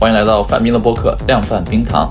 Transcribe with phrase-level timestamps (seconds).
[0.00, 2.08] 欢迎来到范冰的播客《量贩冰糖》。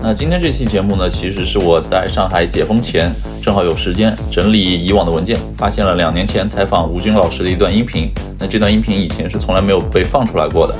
[0.00, 8.08] 那今天这期节目呢，其实是我在上海解封前，正好有时间整理以往的文件，发现了两年前采访吴军老师的一段音频。
[8.38, 10.76] 那这段音频以前是从来没有被放出来过的。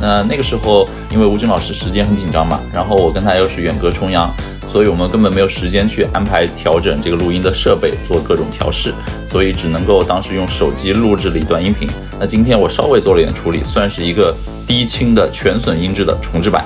[0.00, 4.32] 那那个时候，因为吴军老师时间很紧张嘛，然后我跟他又是远隔重洋，
[4.70, 8.94] 所以我们根本没有时间去安排调整这个录音的设备，做各种调试，
[9.28, 11.88] 所以只能够当时用手机录制了一段音频。
[12.18, 14.34] 那今天我稍微做了一点处理，算是一个。
[14.66, 16.64] 低清的全损音质的重制版，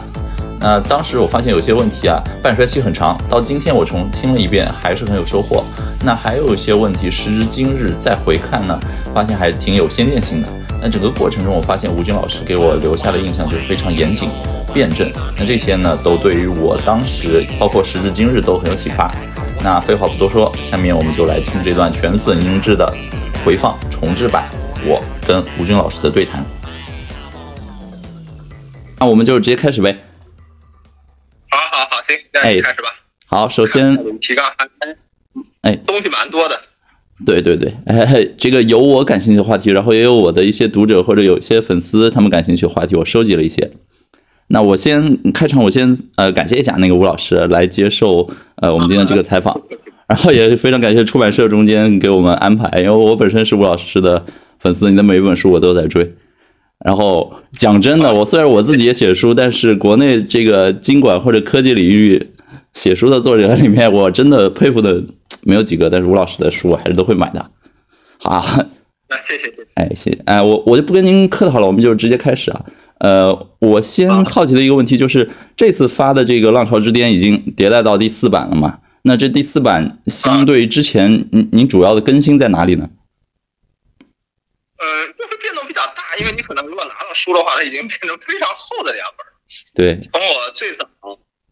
[0.58, 3.14] 那当时我发现有些问题啊，半衰期很长。
[3.28, 5.62] 到今天我重听了一遍，还是很有收获。
[6.02, 8.80] 那还有一些问题，时至今日再回看呢，
[9.14, 10.48] 发现还挺有先见性的。
[10.80, 14.30] 那整个过程中，我发现吴军老师给我留下的印象就是非常严谨、
[14.72, 15.06] 辩证。
[15.36, 19.14] 那这些呢，都对于我当时，包括时至今日都很有启发。
[19.62, 22.90] 那废话不多说，下面我们就来听这段全损音质的
[23.44, 24.44] 回放重制版，
[24.86, 26.44] 我跟吴军老师的对谈。
[28.98, 29.96] 那我们就直接开始呗。
[31.50, 32.88] 好，好，好，行，那开始吧。
[33.26, 34.68] 好，首先提纲还
[35.62, 36.58] 哎，东西蛮多的。
[37.26, 43.70] 对对对，哎，这个有我感兴趣的话题，然后也有我的一些读者或者有一些粉丝他们感兴趣的话题，我收集了一些。
[44.48, 49.60] 那我先开场，我先呃感谢一下那个吴老师来接受呃我们今天这个采访，
[50.08, 54.24] 然后也非常感谢出版社中间给我们安排，因为我本身是吴老师的
[54.60, 56.14] 粉丝，你的每一本书我都在追。
[56.84, 62.30] 然后讲真的，我虽然我自己也写书，但是国内这个经管或者科技领域
[62.72, 65.02] 写书的作者里面，我真的佩服的
[65.42, 65.90] 没有几个。
[65.90, 67.50] 但是吴老师的书我还是都会买的。
[68.18, 68.42] 好，
[69.10, 72.64] 那谢谢，哎，谢，哎，我我就不跟您客套了，我们就直接开始啊。
[73.00, 78.78] 呃，我先好奇的一个问题就是，这次发的这个《浪潮之巅》已经迭代到第四版了嘛？
[79.02, 82.88] 那这第四版相对之前，您您主要的更新在哪里呢？
[84.80, 89.26] 呃，就是变动比较大，因为你可能如果拿到书的话，它已经变成非常厚的两本。
[89.74, 90.88] 对，从我最早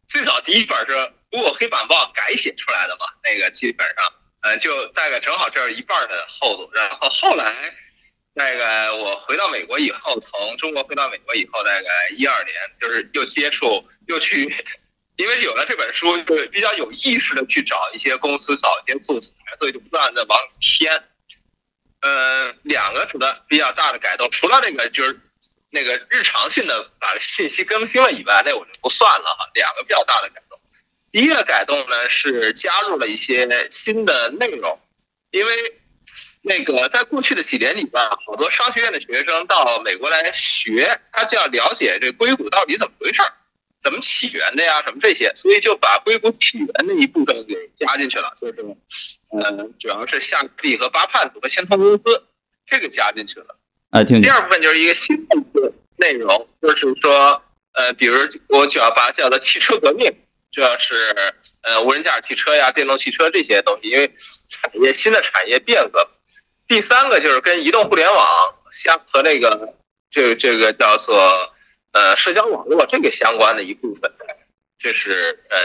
[0.09, 3.97] 最早第一本是如果黑板报改写出来的嘛，那个基本上，
[4.43, 6.71] 嗯，就大概正好这是一半的厚度。
[6.73, 7.75] 然后后来，
[8.33, 14.49] 那个我回到美国以后，从中国回到美国以后，大概一二年，就是又接触又去，
[15.17, 21.05] 因为有了这本书，就比较有意识的去找一些公司，找一些素材，所以就不断的往里添。
[22.01, 25.21] 呃，两个主的比较大的改动，除了那个就是
[25.71, 29.51] 那个日常性的把信息更新了以外，那我就不算了哈。
[29.55, 30.59] 两个比较大的改动，
[31.11, 34.81] 第一个改动呢是加入了一些新的内容，
[35.31, 35.75] 因为
[36.43, 43.33] 那个在过去的几年里边，好多商学院的学生到美国来学，他就要了解这硅谷到底怎么回事儿。
[43.81, 44.83] 怎么起源的呀？
[44.83, 52.25] 什么这些，所以就把硅谷起源那一部分给加进去了，就是，呃，主要是夏克立和巴盼组和先通公司
[52.67, 53.57] 这个加进去了。
[53.91, 54.21] 哎，听。
[54.21, 57.41] 第二部分就是一个新的内容，就是说，
[57.75, 58.19] 呃，比如
[58.49, 60.13] 我主要把它叫做汽车革命，
[60.51, 60.95] 主要是
[61.63, 64.13] 呃无人驾驶汽车呀、电动汽车这些东西，因为
[64.49, 66.11] 产业新的产业变革。
[66.67, 68.27] 第三个就是跟移动互联网
[68.73, 69.75] 相和那个
[70.11, 71.55] 这这个叫做。
[71.99, 74.09] 呃，社交网络这个相关的一部分，
[74.79, 75.11] 这是
[75.51, 75.59] 呃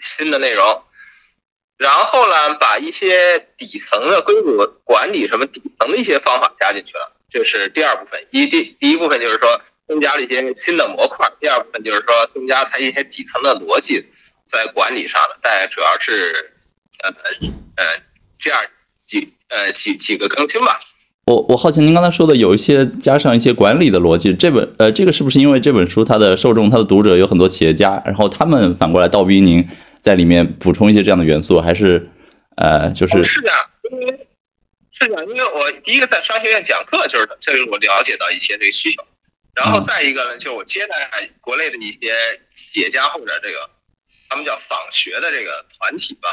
[0.00, 0.82] 新的内容。
[1.76, 8.26] 然后呢，把一些底层的硅谷管理什么底层的一些方法加进去了，这是第二部分。
[8.30, 14.02] 一第第一部分就是说增加了一些新的模块，第二部分就是说增加它一些底层的逻辑
[14.46, 16.54] 在管理上的，但主要是
[17.02, 17.10] 呃
[17.76, 17.84] 呃
[18.38, 18.64] 这样
[19.06, 20.80] 几呃几几个更新吧。
[21.26, 29.66] 我我好奇，您刚才说的有一些加上一些管理的逻辑，这本呃，这个是不是因为这本书它的受众、它的读者有很多企业家，然后他们反过来倒逼您
[30.02, 32.10] 在里面补充一些这样的元素，还是
[32.56, 33.50] 呃，就是是的，
[33.90, 34.28] 因为
[34.90, 39.02] 是的，因为我第一个在商学院讲课，就是这是我了解到一些这个需求，
[39.54, 41.08] 然后再一个呢，就是我接待
[41.40, 42.12] 国内的一些
[42.54, 43.70] 企业家或者这个
[44.28, 46.28] 他们叫访学的这个团体吧，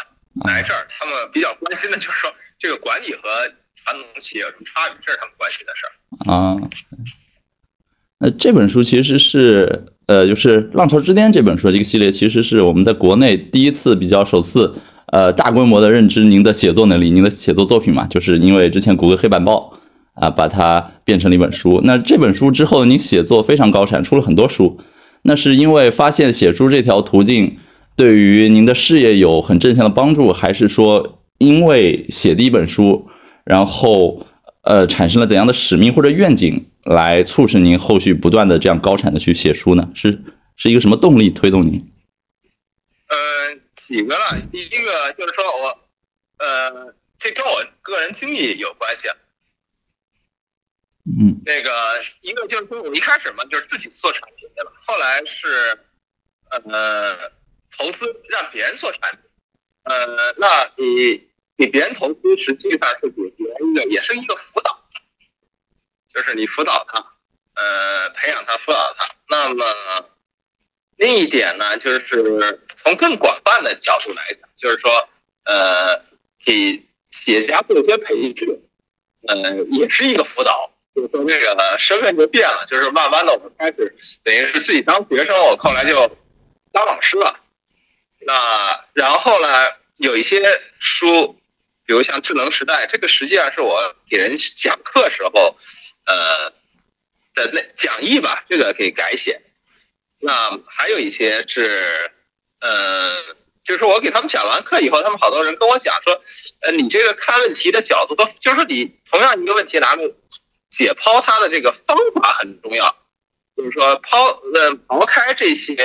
[0.50, 2.30] 来这儿，他们比较关心的就是说
[2.60, 3.54] 这个管理和。
[3.83, 4.98] 传统企业有什么差别？
[5.06, 5.92] 这是他们关心的事儿
[6.31, 6.57] 啊。
[8.19, 14.75] 那这本书其实是呃，就是《浪潮之巅》这本书这个系列，其实是我们在国内第一次比较首次
[15.07, 18.06] 呃大规模的认知您的写作能力，您的写作作品嘛。
[18.06, 19.75] 就是因为之前谷歌黑板报
[20.13, 21.81] 啊，把它变成了一本书。
[21.84, 24.80] 那这本书之后，您写作非常高产，出了很多书。
[25.24, 27.57] 那是因为发现写书这条途径
[27.95, 33.07] 对于您的事业有很正向的帮助，还是说因为写第一本书？
[33.43, 34.25] 然后，
[34.63, 39.89] 呃，产生了怎样的使命或者愿景，来促使您后续不断的这样高产的去写书呢？
[39.95, 40.21] 是
[40.55, 41.91] 是一个什么动力推动您？
[43.07, 43.15] 呃，
[43.75, 45.79] 几个了，第一个就是说我，
[46.38, 49.07] 呃，这跟我个人经历有关系。
[51.03, 51.71] 嗯，那个
[52.21, 54.71] 一个就是说我一开始嘛，就是自己做产品对吧？
[54.85, 55.47] 后来是
[56.51, 57.15] 呃
[57.75, 59.19] 投资让别人做产品，
[59.83, 60.05] 呃，
[60.38, 61.31] 那你
[61.62, 64.84] 给别人投资实际上是给别人的也是一个辅导，
[66.12, 67.00] 就是你辅导他，
[67.54, 69.06] 呃，培养他，辅导他。
[69.30, 69.63] 那么
[70.96, 75.08] 另一点呢，就是从更广泛的角度来讲，就是说
[75.44, 76.04] 呃
[76.44, 78.60] 给企业家做一些培训，
[79.28, 80.72] 呃，也是一个辅导。
[80.96, 86.18] 就是说这个身份就变了，就是慢慢的我们开始等于是自己当学生，我后来就
[86.72, 87.40] 当老师了。
[88.25, 89.48] 那然后呢，
[89.98, 90.42] 有一些
[90.80, 91.40] 书，
[91.91, 95.57] 比如像《智能时代》，这个实际上是我给人讲课时候，
[96.05, 96.49] 呃
[97.35, 99.41] 的那讲义吧，这个可以改写。
[100.21, 102.09] 那还有一些是，
[102.61, 103.17] 呃，
[103.65, 106.13] 就是我给他们讲完课以后，他们好多人跟我讲说，
[106.61, 110.03] 呃，你这个看问题的角度都，就是你同样一个问题拿来。
[110.69, 112.95] 解剖它的这个方法很重要，
[113.57, 114.17] 就是说抛
[114.53, 115.75] 呃抛开这些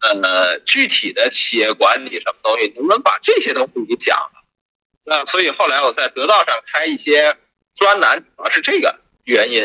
[0.00, 4.30] 呃具体的企业管理什么东西，能不能把这些东西给讲？
[5.06, 7.36] 那所以后来我在得道上开一些
[7.76, 8.94] 专栏，主要是这个
[9.24, 9.60] 原因，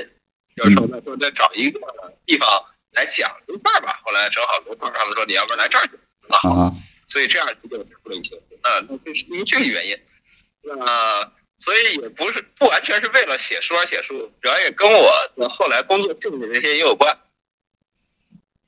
[0.55, 1.79] 就是说说再找一个
[2.25, 2.47] 地方
[2.91, 3.99] 来讲一半吧。
[4.05, 5.99] 后来正好刘胖他们说你要不然来这儿去
[6.29, 6.71] 啊，
[7.07, 9.97] 所以这样就出了一些，那那这是因为这个原因，
[10.63, 11.31] 那。
[11.63, 17.15] 所以也不是不完全是为了写书而写书，主要也跟我的后来工作性质这些也有关。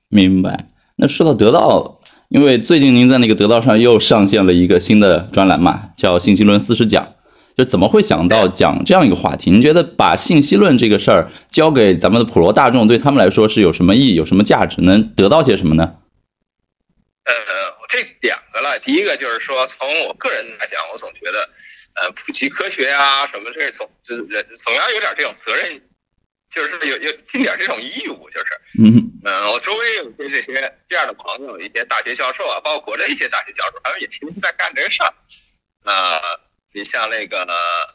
[0.10, 0.68] 明白。
[0.98, 2.00] 那说到得到，
[2.34, 7.04] 因为最近您在那个得到上又上线了一个新的专栏嘛，叫《信息论四十讲》，
[7.56, 9.52] 就怎么会想到讲这样一个话题？
[9.52, 15.98] 您觉得把信息论这个事儿交给咱们的普罗大众，对他们来说是有什么意义、有什么价值，能得到些什么呢？
[17.26, 17.34] 呃，
[17.88, 18.80] 这两个了。
[18.80, 21.50] 第一个就是说，从我个人来讲，我总觉得。
[21.96, 25.80] 呃，普及科学呀，什么这总就人总要有点这种责任，
[26.54, 28.46] 就是有有尽点这种义务，就是
[28.80, 35.12] 嗯嗯，我周围有些这些这样的朋友，一些大学教授啊，包括国内一些大学教授，他们也天天在干这个事儿。
[35.84, 36.22] 啊，
[36.74, 37.44] 你像那个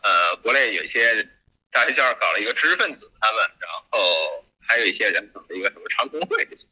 [0.02, 1.22] 呃，国内有一些
[1.70, 6.66] 大学教授搞了一个知识分子，他们，然后还有一些人搞了一个什么长工会这些，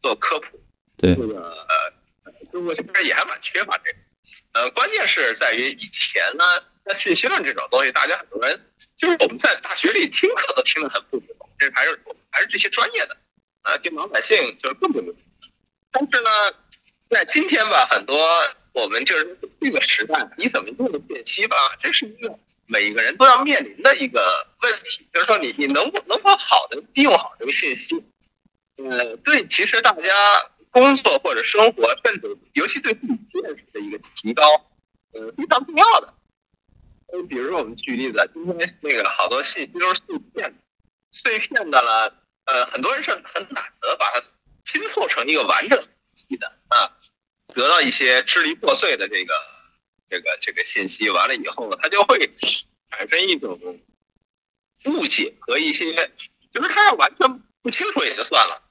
[0.00, 0.60] 做科普。
[0.96, 1.14] 对。
[1.14, 1.64] 这个
[2.24, 3.98] 呃，中国这边也还蛮缺乏这个。
[4.54, 6.44] 呃，关键是在于以前呢，
[6.84, 8.60] 那信息论这种东西，大家很多人
[8.96, 12.00] 就是我们在大学里听课都听得很不懂，这还是
[12.30, 13.16] 还是这些专业的，
[13.62, 15.14] 呃，给老百姓就是更不懂。
[15.90, 16.30] 但是呢，
[17.08, 18.18] 在今天吧，很多
[18.72, 28.04] 我们就是这个时代，你怎么用信息吧，这是一个每一个人都要面临的一个问题，就是说你你能不能否好的利用好这个信息？
[28.76, 30.08] 呃，对，其实大家。
[30.72, 34.42] 工作或者生活，甚至尤其对自己见识的一个提高，
[35.12, 36.14] 呃，非常重要的。
[37.12, 40.54] 就，比如说我们举例子，今天那个好多信息都是碎片的，
[41.10, 42.16] 碎片的了，
[42.46, 44.20] 呃，很多人是很懒得把它
[44.64, 45.78] 拼凑成一个完整
[46.16, 46.96] 体的啊，
[47.48, 49.34] 得到一些支离破碎的这个
[50.08, 52.18] 这个这个信息，完了以后呢，他就会
[52.90, 53.60] 产生一种
[54.86, 55.92] 误解和一些，
[56.50, 58.62] 就是他要完全不清楚也就算了。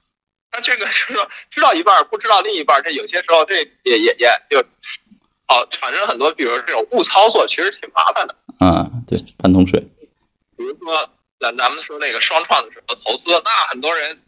[0.50, 4.62] 那这个是说知道一半不知道另一半，这有些时候这也也也就，
[5.52, 8.34] 哦，产生很多，比如这种误操作，其实挺麻烦的。
[8.58, 9.78] 啊，对，半桶水。
[10.56, 14.22] 比如说咱咱们说那个双创的时候投资，那很多人，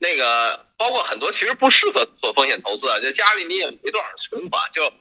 [0.00, 4.92] 那个包括很多其实不适合做风险投资啊，就家里你也没多少存款，就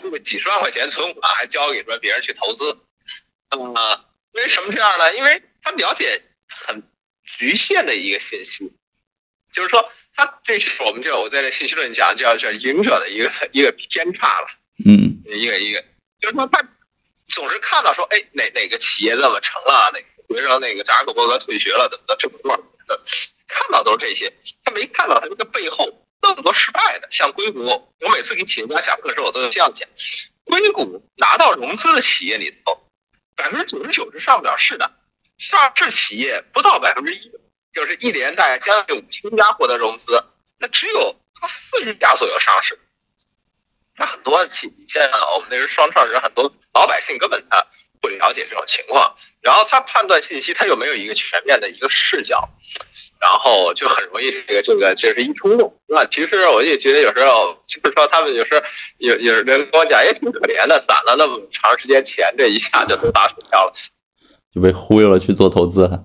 [0.00, 2.70] 这个几十万块钱存款还交给说别人去投资，
[3.74, 5.16] 啊，为什么这样呢？
[5.16, 6.80] 因为他了解很
[7.24, 8.72] 局限的一个信息。
[9.52, 14.46] 就是说，他 这是我们这我在这信息论讲叫叫赢者的一个一个偏差了，
[14.84, 15.82] 嗯，一个一个，
[16.20, 16.62] 就是说他
[17.28, 19.98] 总是看到说，哎，哪哪个企业怎么成了，哪
[20.28, 22.54] 比如说那个扎克伯格退学了，怎么这么多
[22.86, 23.00] 的，
[23.48, 24.30] 看到都是这些，
[24.62, 29.88] 他没看到他这个背后那么多失败的，像硅谷，我每次给企业家讲课的时候，我都这样讲，
[30.44, 32.78] 硅谷拿到融资的企业里头，
[33.34, 34.90] 百分之九十九是上不了市的，
[35.38, 37.30] 上市企业不到百分之一。
[37.72, 40.22] 就是一年大概将近五千家获得融资，
[40.58, 41.14] 那只有
[41.46, 42.78] 四十家左右上市。
[43.96, 47.64] 那很多企现在我们那是双创人，很多老百姓根本他
[48.00, 52.48] 不了解这种情况，然后他判断信息他又没有一个全面的一个视角，
[53.20, 55.78] 然后就很容易这个这个就是一冲动。
[55.86, 58.62] 那其实我也觉得有时候就是说他们有时
[58.98, 63.74] 有有人跟我讲也挺可怜的，攒了那么长时间钱，这一下就都打水漂了，
[64.54, 66.04] 就被忽悠了去做投资。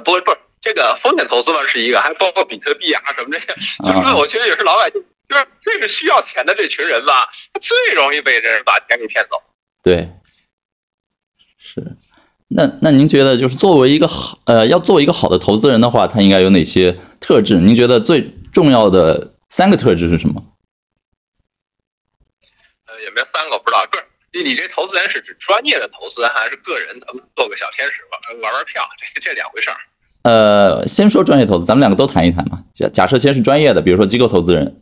[0.00, 9.40] 不不是这个风险投资嘛是一个，还包括比特币啊什么这些，就是我觉得也是老百姓，就是这个需要钱的这群人吧，他最容易被人把钱给骗走。
[9.82, 10.08] 对，
[11.58, 11.96] 是，
[12.48, 17.56] 那那您觉得就是作为一个好呃，要做一个好的投资人的话，他应该有哪些特质？
[17.56, 20.42] 您觉得最重要的三个特质是什么？
[22.86, 23.54] 呃，也没有三个？
[23.54, 23.86] 我不知道。
[23.90, 24.04] 不是
[24.38, 28.88] 你你这投资人是指专业的投资，还是个人咱们做个小天使玩玩玩票？
[29.14, 29.76] 这这两回事儿。
[30.22, 32.64] 呃，先说专业投资，咱们两个都谈一谈嘛。
[32.72, 34.80] 假假设先是专业的，比如说机构投资人。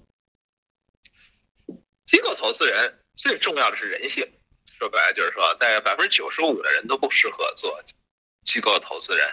[2.05, 4.29] 机构投资人最重要的是人性。
[4.79, 7.79] 说白了就是说，大概百分之九十五的人都不适合做
[8.43, 9.27] 机构投资人。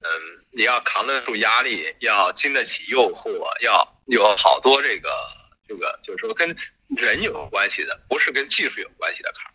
[0.00, 0.08] 嗯，
[0.52, 5.10] 你要扛得住压力，要经得起诱惑，要有好多这个
[5.68, 6.56] 这个，就是说跟
[6.96, 9.52] 人有关系的，不是跟技术有关系的坎儿。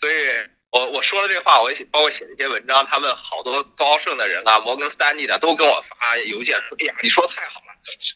[0.00, 7.66] 所以我我说了这话，我也包括写一些文章，他们好多高盛的人啊，摩根斯丹利的都跟我发邮件说：“哎呀，你说太好了，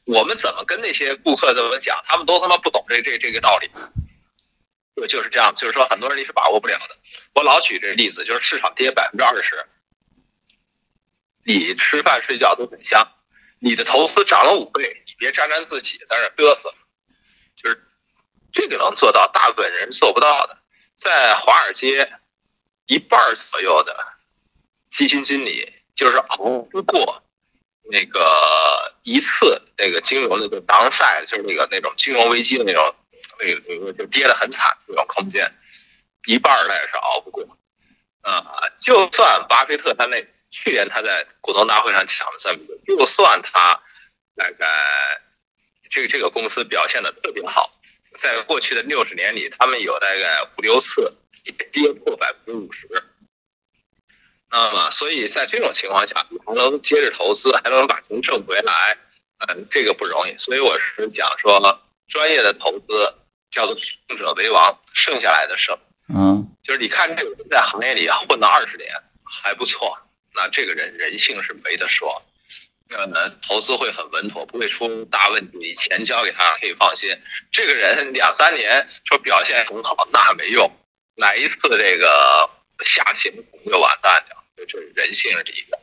[0.04, 1.98] 我们怎么跟那些顾客怎么讲？
[2.04, 3.70] 他们都他妈不懂这这这个道理。”
[4.96, 6.96] 就就是这样，就是说很多人你是把握不了的。
[7.32, 9.64] 我老举这例子，就是市场跌百分之二十，
[11.44, 13.08] 你吃饭睡觉都很香，
[13.60, 16.74] 你的投资涨了五倍，你别沾沾自喜在那嘚瑟。
[18.52, 20.58] 这个能做到，大部分人是做不到的。
[20.96, 22.12] 在华尔街，
[22.86, 23.96] 一半左右的
[24.90, 26.36] 基金经理就是熬
[26.70, 27.22] 不过
[27.90, 32.94] 那个一次那个金融的就当赛，就是那个那种金融危机的那种。
[33.42, 35.50] 那个那个就跌得很惨，那种空间，
[36.26, 37.42] 一半儿他也是熬不过。
[38.20, 38.44] 啊，
[38.84, 43.80] 就算巴菲特他那去年他在股东大会上讲了这么多，就算他
[44.36, 44.66] 大概
[45.88, 47.79] 这个这个公司表现的特别好，
[48.14, 51.16] 在过去的六十年里，他们有大概五六次
[51.72, 52.88] 跌破百分之五十。
[54.50, 58.98] 那么，所以在这种情况下，还能接着投资，还能把钱挣回来，
[59.48, 60.36] 嗯，这个不容易。
[60.38, 63.14] 所以我是讲说，专业的投资。
[63.52, 63.76] 叫做
[64.08, 65.76] 胜者为王，剩下来的胜。
[66.14, 68.88] 嗯，就是你看这个人在行业里混了二十年
[69.24, 69.98] 还不错，
[70.36, 72.22] 那这个人人性是没得说，
[72.90, 77.08] 呃，投资会很稳妥，不会出大问题，钱交给他可以放心。
[77.50, 80.70] 这个人两三年说表现很好，那没用，
[81.16, 82.50] 哪一次这个
[82.84, 83.32] 下行
[83.66, 84.44] 就完蛋了。
[84.56, 85.78] 这是人性是第一个，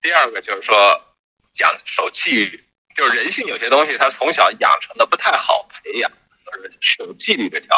[0.00, 1.14] 第二个就是说
[1.54, 2.64] 讲守纪律，
[2.94, 6.10] 就是人性有些东西他从小养成的不太好培养。
[6.80, 7.76] 守纪律这条，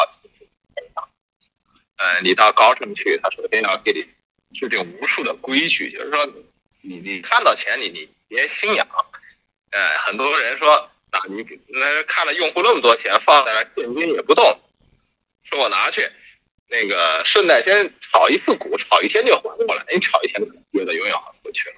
[1.97, 4.07] 呃，你到高盛去，他首先要给你
[4.57, 6.25] 制定无数的规矩，就是说，
[6.81, 8.87] 你你看到钱，你你别心痒，
[9.71, 10.73] 呃，很多人说
[11.11, 14.59] 啊，你那看了用户那么多钱放在那现金也不动，
[15.43, 16.09] 说我拿去，
[16.67, 20.41] 那个顺带先炒一次股，炒一天就还过来，你炒一天
[20.73, 21.75] 觉得永远还不去了，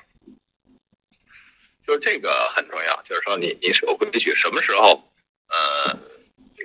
[1.86, 5.12] 就这个很重要，就是说你你守规矩，什么时候，
[5.50, 5.98] 呃。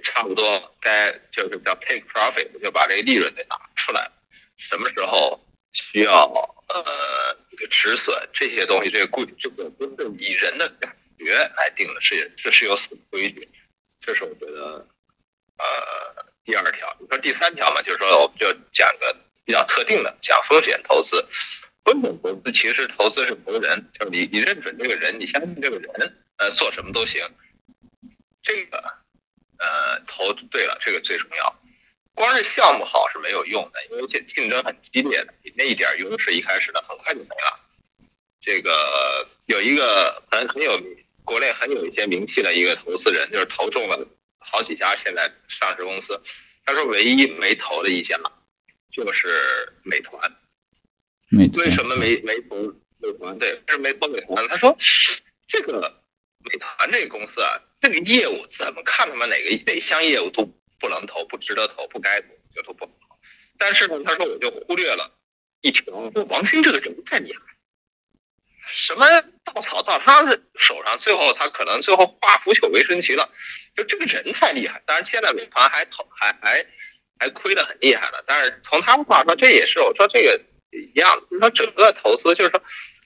[0.00, 4.09] 差不多该就是叫 take profit，就把这个利润得拿出来。
[4.57, 5.40] 什么时候
[5.82, 6.26] 需要
[6.68, 7.37] 呃
[7.70, 13.49] 止损这些东西，这个规这个都是以人的感觉来定的，是这是有死规矩。
[14.00, 14.87] 这是我觉得
[15.58, 16.97] 呃第二条。
[17.00, 21.25] 你说第三条嘛，就是说我们就讲个比较特定的，讲风险投资。
[21.85, 27.23] 风险投资其实投资是投人，就是你你认准这个人，你相信这个人，呃做什么都行。
[28.42, 28.82] 这个。
[29.61, 31.61] 呃，投对了，这个最重要。
[32.18, 37.60] 光是项目好是没有用的，因为竞竞争很激烈的，你那一点优势一开始的很快就没了。
[38.40, 40.76] 这个有一个很很有
[41.25, 44.04] 国内很有一些名气的一个投资人，就是投中了
[44.40, 46.20] 好几家现在上市公司。
[46.64, 48.18] 他说唯一没投的一家
[48.92, 50.20] 就是美团。
[51.30, 52.56] 美团为什么没没投
[52.98, 53.38] 美团？
[53.38, 54.48] 对，为什么没投美团？
[54.48, 54.76] 他说
[55.46, 56.02] 这个
[56.44, 57.62] 美团这个公司啊。
[57.80, 59.08] 这个业务怎么看？
[59.08, 60.44] 他妈哪个哪项业务都
[60.78, 62.92] 不能投，不值得投，不该投就投不投。
[63.58, 65.18] 但是呢，他说我就忽略了
[65.61, 65.92] 一条，
[66.28, 67.40] 王兴这个人太厉害，
[68.66, 69.06] 什么
[69.44, 73.28] 稻草到他的手上，最后他可能最后化腐朽为神奇了。
[73.75, 76.66] 就这个人太厉害，当然现在美团还投还还
[77.18, 78.23] 还亏得很厉害了。
[78.26, 82.62] 但是从他的话说，这也是我说这个一样，就是说整个投资就是说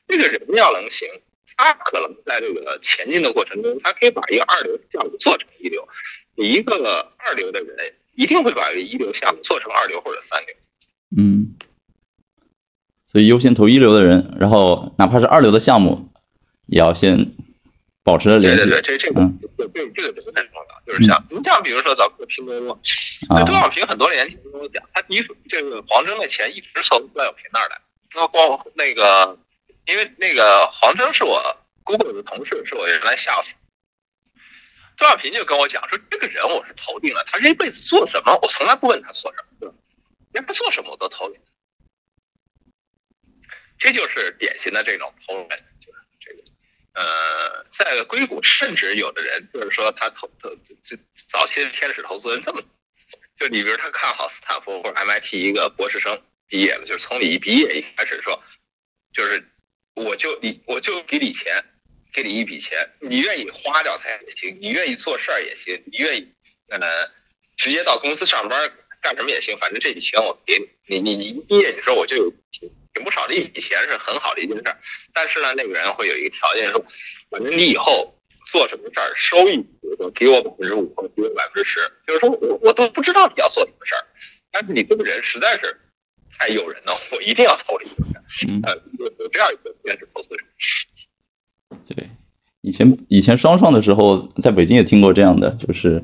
[0.07, 1.09] 这个人要能行。
[1.57, 5.87] 他可能在这个前进的过程中，他可以把一个二流项目做成一流。
[6.35, 10.57] 你一个二流的人，一定会把一个一流项目做成二流或者三流。
[11.17, 11.55] 嗯，
[13.05, 16.09] 所以优先投一流的人，然后哪怕是二流的项目，
[16.67, 17.35] 也要先
[18.03, 18.65] 保持联系。
[18.65, 20.83] 对对对，这这个这这个人很重要。
[20.87, 22.81] 就是像你像比如说咱们的拼多多，
[23.29, 27.79] 那周小平很多年前跟我讲，他第一这个黄峥的钱一直从段小平那儿来，
[28.15, 29.39] 那光那个。
[29.87, 33.57] 因为那个黄峥是我 Google 的同事，是我原来下属。
[34.97, 39.75] 周小平就跟我讲说，这个人我是投定了，他这一辈子做什么，我从来不问他做什么，
[40.33, 41.33] 连他做什么我都投。
[43.79, 45.49] 这就是典型的这种投人，
[45.81, 46.43] 就是这个，
[46.93, 50.49] 呃，在硅谷，甚至有的人就是说他投投
[50.83, 50.97] 这
[51.29, 52.63] 早期的天使投资人这么，
[53.35, 58.41] 就你比如他看好斯坦福或者 MIT 一个博士生毕业了，就是从你一毕业一开始说，
[59.13, 59.52] 就是
[59.95, 61.53] 我就你我就给你钱，
[62.13, 66.33] 给你一笔钱，你愿意花掉它也行，你愿意做事儿也行，你愿意
[66.69, 66.79] 呃
[67.57, 72.33] 直接到公司上班干什么也行，反正这笔钱我给你，你你你一毕业你说我就有。
[72.95, 74.79] 挺不少的一笔钱是很好的一件事儿，
[75.15, 76.85] 但是呢，那个人会有一个条件说，
[77.31, 78.15] 反正你以后
[78.49, 84.05] 做什么事儿，收益比如说给我百分之五或者给我百分之十，就是说我我都不知道你要做什么事儿，
[84.51, 85.75] 但是你这个人实在是
[86.39, 87.95] 太诱人了，我一定要投你一
[88.61, 90.45] 个，呃，有这样一个投资人。
[91.95, 92.09] 对，
[92.61, 96.03] 以前以前双创的时候，在北京也听过这样的，就是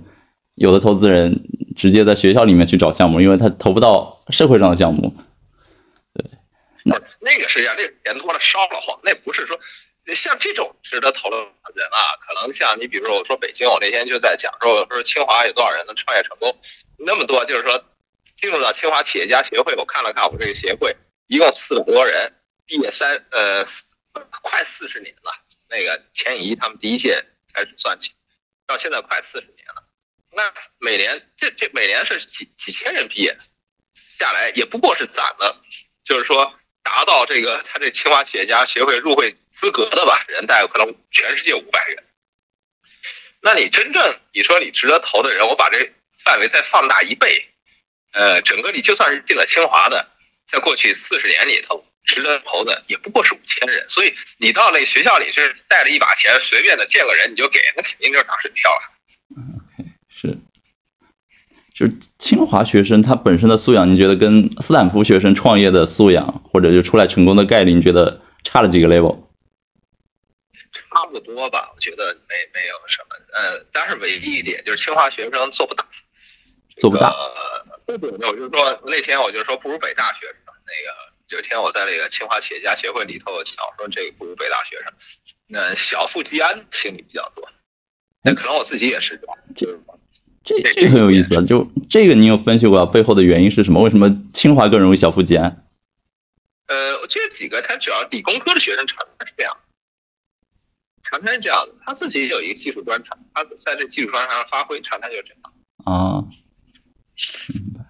[0.54, 1.40] 有的投资人
[1.76, 5.14] 直接在学校里面去找项目，因为他投不到社会上的项目。
[6.14, 6.24] 对
[7.20, 7.82] 那个实际上，那
[8.12, 9.58] 钱多了烧了慌，那不是说
[10.14, 16.54] 像这种值得讨论的人啊，可能像你，比如说我说北京，我那天就在讲说，说清华有多少人能创业成功，
[16.98, 17.84] 那么多，就是说
[18.40, 22.32] 进入到清华企业家协会，我看了看我们这个协会，一共四百多人，
[22.64, 23.64] 毕业三呃
[24.42, 25.32] 快四十年了，
[25.68, 28.12] 那个钱乙他们第一届开始算起，
[28.66, 29.82] 到现在快四十年了，
[30.32, 33.36] 那每年这这每年是几几千人毕业
[33.92, 35.60] 下来，也不过是攒了，
[36.04, 36.54] 就是说。
[36.80, 42.02] 达到这个他这清华企业家协会入会资格的吧人，大概可能全世界五百人。
[43.42, 45.92] 那你真正你说你值得投的人，我把这
[46.24, 47.46] 范围再放大一倍，
[48.12, 50.08] 呃，整个你就算是进了清华的，
[50.46, 53.88] 在过去四十年里头值得投的也不过是五千人。
[53.88, 58.80] 所以你到那学校里是带了一把钱，随便的见个人你就给，那肯定就是打水漂了。
[60.08, 60.36] 是。
[61.74, 69.28] 就是清华学生他本身的素养，你觉得跟斯坦福学生创业的素养，或者就出来成功的概率，你觉得差了几个 level？
[70.72, 75.86] 差不多吧，我觉得没没有什么，呃，但是唯一一点就是清华学生做不大，
[76.78, 77.14] 做不大。
[77.96, 80.36] 不不，我就说那天我就说不如北大学生。
[80.46, 84.92] 那个有一天我在那个清华企业家协会里头讲说这个不如北大学生，
[85.46, 87.48] 那小富即安心理比较多。
[88.22, 89.36] 那可能我自己也是这样。
[90.44, 91.42] 这这很有意思啊！
[91.46, 93.82] 就这个，你有分析过背后的原因是什么？
[93.82, 95.66] 为什么清华更容易小富即安？
[96.68, 99.54] 呃，这几个他主要理工科的学生常常是这样，
[101.02, 101.74] 常常是这样的。
[101.84, 105.52] 他自己有一个技术专长，他在这技术专长上发挥，常常就这样。
[105.84, 106.24] 啊，
[107.54, 107.84] 明白。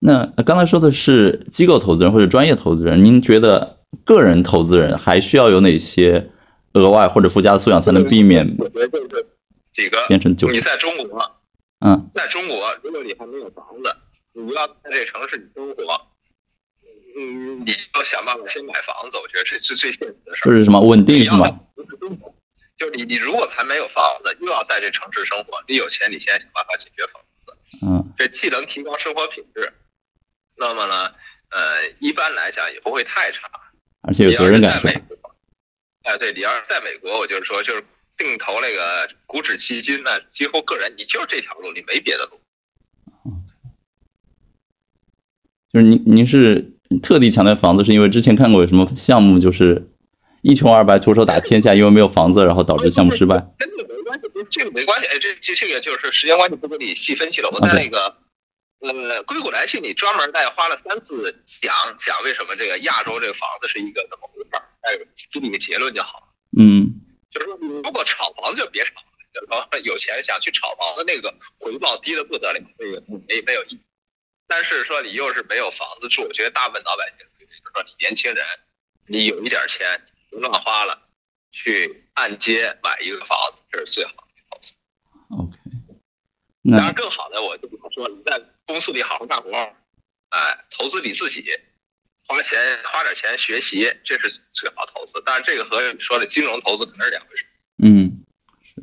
[0.00, 6.30] 那刚才说的是机构投资人或者专业投资人，您觉得个人投资人还需要有哪些
[6.74, 8.54] 额外或者附加的素养，才能避免？
[8.58, 9.26] 我觉得就是。
[9.74, 10.30] 几个变成？
[10.52, 11.20] 你在中国，
[11.84, 13.90] 嗯，在中国，如果你还没有房子，
[14.32, 15.82] 你要在这城市里生活，
[17.18, 19.16] 嗯，你就要想办法先买房子。
[19.18, 20.52] 我觉得这是最现实的事儿。
[20.52, 21.50] 就是什么稳定是吗？
[22.78, 27.33] 就是你，你如果还没有房子，又要在这城市生活，你有钱，你先想办法解决房子。
[27.82, 29.72] 嗯，这既能提高生活品质，
[30.56, 31.06] 那么呢，
[31.50, 33.48] 呃，一般来讲也不会太差。
[34.02, 34.80] 而且有责任感。
[36.02, 37.84] 哎，对，你要是在美国，我就是说，就是。
[38.16, 42.38] 定投那个股指基金，那几乎个人你就是这条路，你没别的路。
[45.72, 49.90] 就是您您是特地强调房子，是因为之前看过有什么项目，就是
[50.42, 53.48] 一穷二白徒手打天下，因为没有房子，然后导致项目失败。
[54.04, 55.06] 关系，这个没关系。
[55.06, 57.50] 哎，这这这个就是时间关系，不跟你细分析了。
[57.50, 58.16] 我在那个
[58.80, 64.96] 呃硅谷来信里专门在花了三次讲讲为什么这个亚洲这个房子是一个怎么回事儿，哎，
[65.32, 66.32] 给你个结论就好。
[66.58, 67.00] 嗯。
[67.30, 68.92] 就是说，如果炒房就别炒，
[69.32, 73.80] 就是说有钱想去炒房的那个回报低的不得了，那个没没有意义。
[74.46, 78.46] 但是说你又是没有房子住，我觉得大部分老百姓，就是说你年轻人，
[79.08, 81.08] 你有一点钱不乱花了，
[81.50, 84.74] 去按揭买一个房子，这是最好的投资。
[85.30, 85.58] OK，
[86.70, 89.50] 当然更好的，我就说你在公司里好好干活，
[90.30, 90.38] 哎，
[90.70, 91.44] 投资你自己。
[92.26, 95.22] 花钱花点钱学习，这是最好投资。
[95.26, 97.44] 但是这个和你说的金融投资可能是两回事。
[97.82, 98.24] 嗯，
[98.62, 98.82] 是。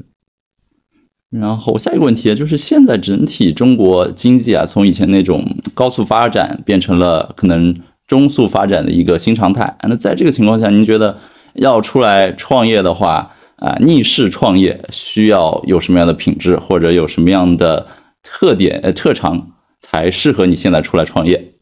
[1.31, 9.75] 然后下一个问题就是，现在整体中国经济啊，从以前那种高速发展变成了可能中速发展的一个新常态。
[9.89, 11.19] 那在这个情况下，您觉得
[11.55, 17.87] 要出来创业的话啊，逆势创业需要有什么样的品质，或者有什么样的
[18.23, 21.53] 特点呃特长，才适合你现在出来创业？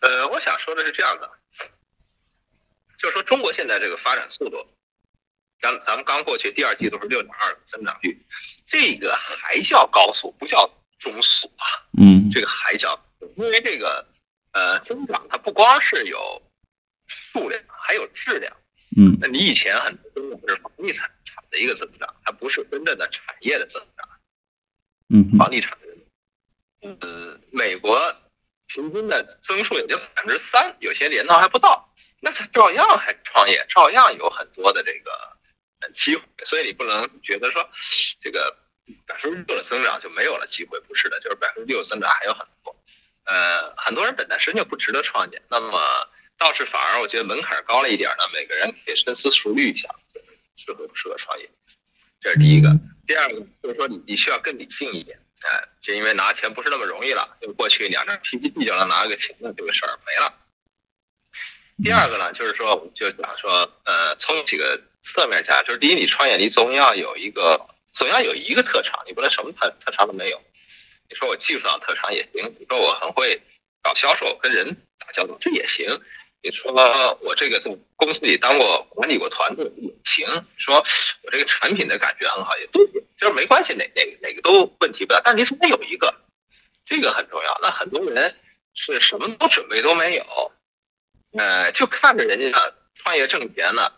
[0.00, 1.30] 呃，我想说的是这样的，
[2.96, 4.56] 就是说中国现在这个发展速度，
[5.60, 8.18] 咱咱们刚过去第二季度是六点二增长率，
[8.66, 11.66] 这个还叫高速，不叫中速啊。
[12.00, 12.98] 嗯，这个还叫，
[13.36, 14.06] 因为这个，
[14.52, 16.40] 呃，增长它不光是有
[17.06, 18.50] 数量，还有质量。
[18.96, 19.18] 嗯。
[19.20, 24.08] 那你以前很多增长是房地产产的一个增长，它不是真正的产业的增长。
[25.10, 25.76] 嗯房地产，
[26.80, 27.98] 呃，美国
[28.66, 35.10] 平均的增速也就百分之三，有些年头还不到，那它照样还创业，照样有很多的这个
[35.80, 37.66] 呃机会，所以你不能觉得说
[38.20, 38.54] 这个
[39.06, 42.76] 百分之六的增长就没有了机会，不是的，就是百分之六增长还有很多，
[43.24, 45.80] 呃，很多人本来身就不值得创业，那么
[46.38, 49.88] 倒是反而我觉得门槛高了一点呢，每个人可以深思熟虑一下，
[50.56, 51.50] 适合不适合创业，
[52.20, 52.70] 这是第一个。
[53.06, 60.34] 第二个就是说你你需要更理性一点，哎，就因为拿钱不是那么容易了，就过去两张 PPT 就能拿个钱的这个事儿没了。
[61.82, 63.50] 第二个呢，就是说，我就讲说，
[63.84, 67.58] 呃，从几个侧面讲，就是第一，你创业你总要有一个，
[67.92, 70.42] 总要有一个特长，你不能什么特特长都没有。
[71.08, 73.40] 你说我技术上特长也行，你说我很会
[73.82, 75.88] 搞销售，跟人打交道，这也行。
[76.40, 76.72] 你说
[77.20, 85.20] 我这个在公司里当过管理过团队也行，说我这个产品的感觉很好也都，就是没关系，哪哪哪个都问题不大。
[85.24, 86.14] 但你总得有一个，
[86.84, 87.58] 这个很重要。
[87.60, 88.36] 那很多人
[88.74, 90.24] 是什么都准备都没有，
[91.36, 93.92] 呃，就看着人家创业挣钱呢，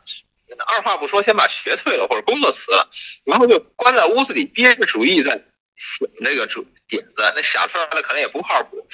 [0.66, 2.90] 二话不说先把学退了或者工作辞了，
[3.24, 5.32] 然后就关在屋子里憋着主意在
[5.76, 8.88] 想这个主点子，那想出来的可能也不靠谱。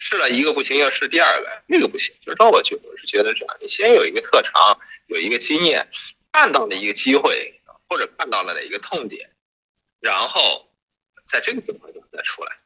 [0.00, 2.12] 试了一个不行，要试第二个，那个不行。
[2.22, 4.52] 就是说，我觉我是觉得这样，你先有一个特长，
[5.06, 5.86] 有一个经验，
[6.32, 9.30] 看到了一个机会，或者看到了哪一个痛点，
[10.00, 10.70] 然后
[11.26, 12.58] 在这个情况下再出来。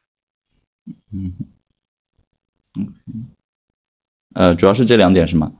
[1.13, 1.35] 嗯
[2.77, 3.35] 嗯
[4.33, 5.51] 呃，主要是这两点是吗？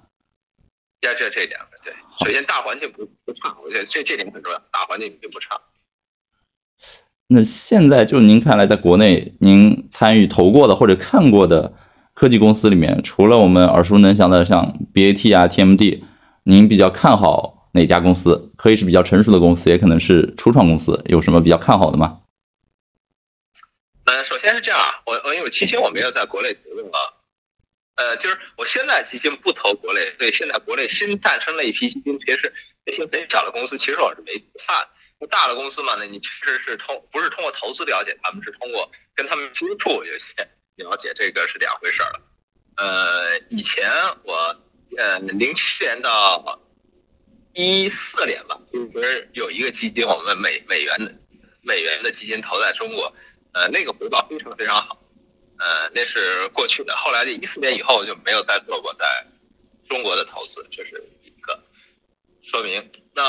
[1.02, 5.62] 这这这两个对，首先大环境不不差，我觉得这这点很重要，大环境并不差。
[7.28, 11.74] 那现在就您看来，在国内您参与投过的或者看过的
[12.14, 16.04] 科技公司里面，除了我们耳熟能详的像 BAT 啊、TMD，
[16.44, 18.52] 您比较看好哪家公司？
[18.56, 22.20] 可以是比较成熟的公司，也可能是初创公司，有什么比较看好的吗？
[24.06, 27.00] 呃，首先是这样啊，我我因为基金我没有在国内投入啊，
[27.96, 32.54] 呃，就是我现在基金不投国内，对，现在国内新诞生了一批基金，其实
[32.86, 34.86] 那些很小的公司，其实我是没看。
[35.28, 40.34] 大的公司嘛，那你其实是通不是通过投资了解他们，是通过跟他们接触有些
[40.76, 42.22] 了解，这个是两回事儿了。
[42.78, 43.90] 呃，以前
[44.24, 44.36] 我
[44.98, 46.60] 呃零七年到
[47.54, 51.14] 一四年吧，就是有一个基金，我们美美元的
[51.62, 53.14] 美元的基金投在中国，
[53.54, 55.02] 呃，那个回报非常非常好。
[55.58, 59.26] 呃，那是过去的，后来的一四年以后就没有再做过在
[59.88, 61.64] 中国的投资，这是一个
[62.44, 62.92] 说明。
[63.14, 63.24] 那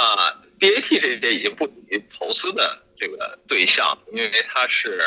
[0.59, 4.99] BAT 这些已经不属于投资的这个对象，因为它是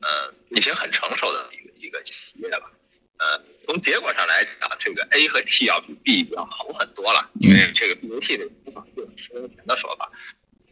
[0.00, 2.70] 呃已经很成熟的一个一个企业了。
[3.18, 10.10] 呃，从结果上来讲，这个 A 和 T 要比 B 要好很多了，因为这个 BAT 的说法是十年前的说法，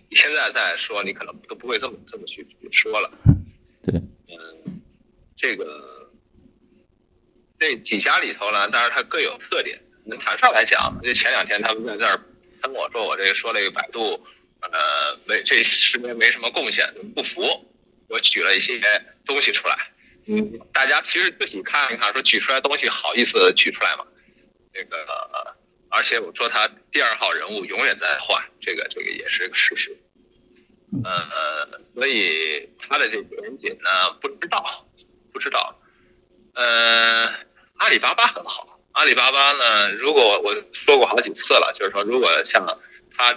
[0.09, 3.11] 你现在再说，你可能都不会这么这么去说了。
[3.83, 3.95] 对，
[4.29, 4.81] 嗯，
[5.37, 6.11] 这个
[7.59, 9.81] 这几家里头呢，当然它各有特点。
[10.09, 12.17] 能谈上来讲，就前两天他们在这儿
[12.67, 14.27] 跟我说，我这个说这个百度，
[14.61, 17.43] 呃，没这十年没什么贡献，不服。
[18.09, 18.81] 我举了一些
[19.25, 19.77] 东西出来，
[20.27, 24.05] 嗯，大家其实自己看一看，说举出来东西好意思举出来吗？
[24.73, 24.97] 这个，
[25.89, 29.97] 而且我说他第二号人物永远在换，这个这个也是个事实。
[31.03, 34.87] 呃，所以他的这个严谨呢，不知道，
[35.33, 35.81] 不知道。
[36.55, 37.27] 呃，
[37.79, 42.67] 阿里巴巴很好，阿里巴巴呢，如果我说过好几次了，就是说，如果像
[43.15, 43.37] 它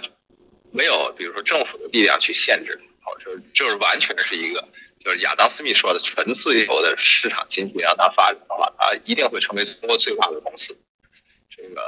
[0.72, 4.68] 没有，比如说政府的力量去限制，哦，就是就是完全是一个，
[4.98, 10.74] 就是亚当斯密说的纯自由的市场经济让它发展的话，它一定会成为中国最大的公司，
[11.54, 11.82] 这个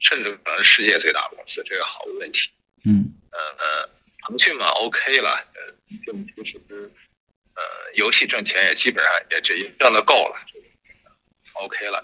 [0.00, 2.48] 甚至可能世界最大的公司，这个毫无问题。
[2.86, 3.90] 嗯呃，
[4.26, 5.74] 腾讯嘛，OK 了，呃，
[6.06, 7.62] 就其实呃，
[7.94, 10.36] 游戏挣钱也基本上也这挣的够了
[11.54, 12.02] ，OK 了，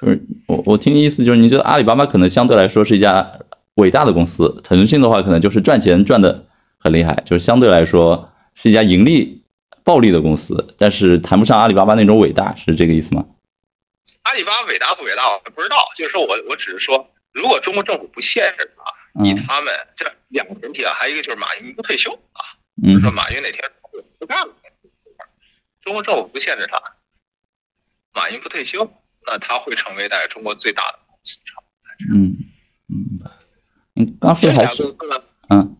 [0.00, 3.32] 就是我我听意思就是，您觉得阿里巴巴可能相对来说是一家
[3.74, 6.46] 伟大的公司，腾讯的话可能就是赚钱赚的
[6.78, 9.42] 很厉害，就是相对来说是一家盈利
[9.84, 13.24] 暴利的公司，但是谈不上阿里巴巴那种伟大，是这个意思吗？
[14.22, 22.42] 阿里巴巴伟大不伟大我不知道，就是说我我只是说，如果中国政府不限制啊，以他们这两个前提啊，还有一个就是马云不退休啊，
[22.82, 23.62] 就是说马云哪天
[24.18, 24.52] 不干了，
[25.82, 26.80] 中国政府不限制他，
[28.12, 28.88] 马云不退休，
[29.26, 31.38] 那他会成为在中国最大的公司。
[32.12, 32.36] 嗯，
[32.86, 33.30] 明白。
[33.94, 34.82] 你刚说还是？
[35.48, 35.76] 嗯，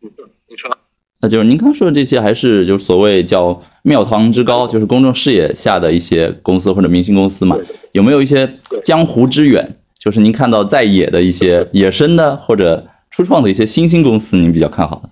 [0.00, 0.76] 你说
[1.20, 7.56] 那就是您刚说的这些，还是就是所谓叫庙堂之高，就是公众视野下的一些公司或者明星公司嘛？
[7.92, 15.08] 有没有一些江湖之远，就是您看到在野的一些野生的或者初创的一些新兴公司，您比较看好的？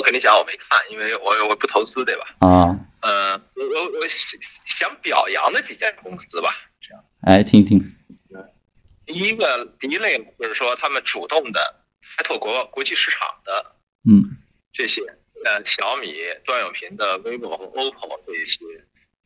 [0.00, 2.24] 我跟你讲，我没看，因为我我不投资，对吧？
[2.40, 4.08] 啊，呃，我我我
[4.64, 7.04] 想表扬的几家公司吧，这样。
[7.26, 7.78] 哎，听一听。
[9.04, 11.84] 第一个第一类就是说，他们主动的
[12.16, 13.76] 开拓国国际市场的。
[14.08, 14.24] 嗯，
[14.72, 15.02] 这些
[15.44, 16.14] 呃，小米、
[16.46, 18.64] 段永平的 vivo 和 OPPO 这一些，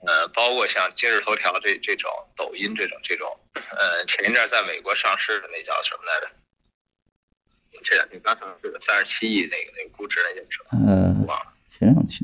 [0.08, 6.28] 呃，包括像今日头条这这种、抖音这种这种，呃，前一阵在美国上市的那叫什么来着？
[7.84, 11.52] 这两天刚上市的三十七亿那个那个估值那件事，呃，忘了。
[11.70, 12.20] 前两天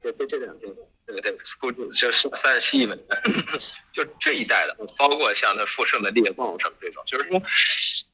[0.00, 0.72] 对对这两天，
[1.06, 3.22] 对对，估值就是三十七亿美元，
[3.92, 7.42] 就这一代的，包括像那富盛的猎豹什么这种，就是说。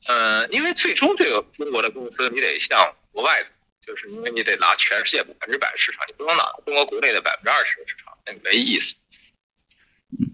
[0.06, 3.52] 呃，因为最终这个中国的公司，你得向国外走，
[3.84, 8.94] 就是因为你得拿全世界百分之百市场，你不能拿中国国内的百分之二十的市场，那没意思。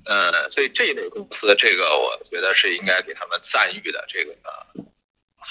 [0.07, 4.37] 呃，所以这一类公司，这个我觉得是应该给他们赞誉的，这个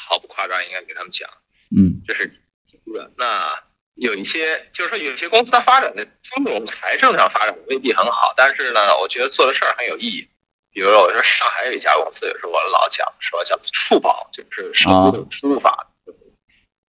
[0.07, 1.29] 毫不夸张，应该给他们讲。
[1.75, 2.29] 嗯，这是
[2.71, 3.11] 一个。
[3.17, 3.57] 那
[3.95, 10.27] 有一些，就是说有些公司它发展的金融、财政上发展未必很好，但是呢，我觉得做的事儿很有意义。
[10.71, 15.87] 比如说，我说上海有一家公司，也是我老讲说叫触宝，就是手机支付法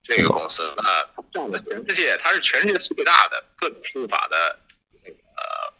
[0.02, 0.74] 这个公司。
[0.78, 4.58] 那占了全世界，它是全世界最大的各种输入法的
[5.04, 5.16] 那个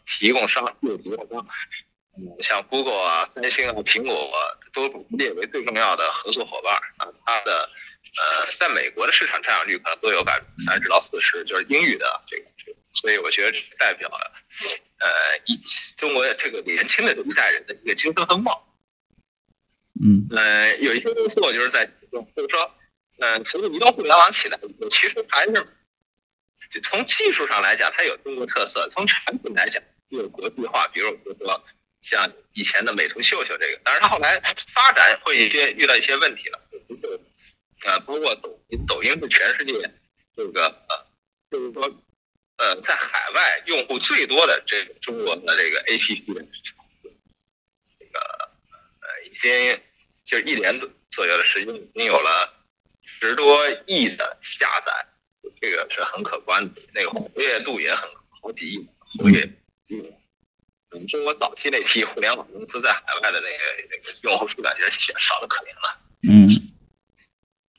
[0.05, 1.45] 提供商，业提供商。
[2.17, 4.37] 嗯，像 Google 啊、三星啊、苹果啊
[4.73, 7.07] 都列为最重要的合作伙伴啊。
[7.25, 7.69] 它的
[8.17, 12.45] 呃，在美国的市场占有率可能都有百分之三十到四十，就是英语的这个。
[12.93, 14.31] 所以我觉得代表了。
[14.99, 15.59] 呃，一
[15.97, 18.65] 中国这个年轻的这一代人的一个精神风貌。
[20.01, 22.71] 嗯，呃，有一些公司我就是在，就是说，
[23.19, 24.57] 呃，随着移动互联网起来，
[24.89, 25.67] 其实还是
[26.81, 30.87] 从技术上来讲，它有中国特色；从产品来讲，有国际化。
[30.87, 31.63] 比如说，
[32.07, 36.61] 像以前的美图秀秀这个，但是它后来发展会一些遇到一些问题了，
[37.85, 39.73] 呃，包括抖音，抖音是全世界
[40.35, 41.05] 这个呃，
[41.49, 42.01] 就是说。
[42.57, 46.33] 呃，在海外用户最多的这中国的这个 A P P
[47.99, 48.19] 这个
[49.01, 49.77] 呃，已经
[50.23, 50.79] 就一年
[51.11, 52.63] 左右的时间，已经有了
[53.01, 55.05] 十多亿的下载，
[55.59, 56.81] 这个是很可观的。
[56.93, 58.09] 那个活跃度也很
[58.41, 59.43] 好几亿活跃。
[59.89, 60.13] 嗯，
[61.07, 63.57] 中国早期那批互联网公司在海外的那个
[63.89, 65.97] 那个用户数量也是少的可怜了。
[66.27, 66.47] 嗯，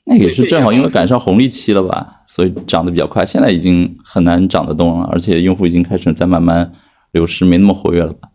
[0.05, 2.13] 那也是正好因为赶上红利期了吧。
[2.27, 6.71] 所以涨得比较快，现在已经很难涨得动了，而且用户已经开始在慢慢
[7.11, 8.29] 流失，没那么活跃了吧？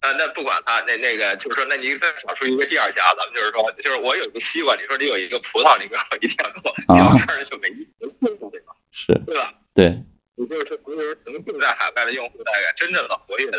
[0.00, 8.08] 啊，那不管他，那那个就是说，那你再找出一个第二家，咱们就是说，就是我有一个西瓜，你说你有一个葡萄，你给我一定要跟我聊天儿就没意思，
[8.50, 8.72] 对吧？
[8.92, 9.52] 是，对吧？
[9.74, 10.02] 对。
[10.36, 13.58] 你就是说，就是腾讯在海外的用户大概真正的活跃的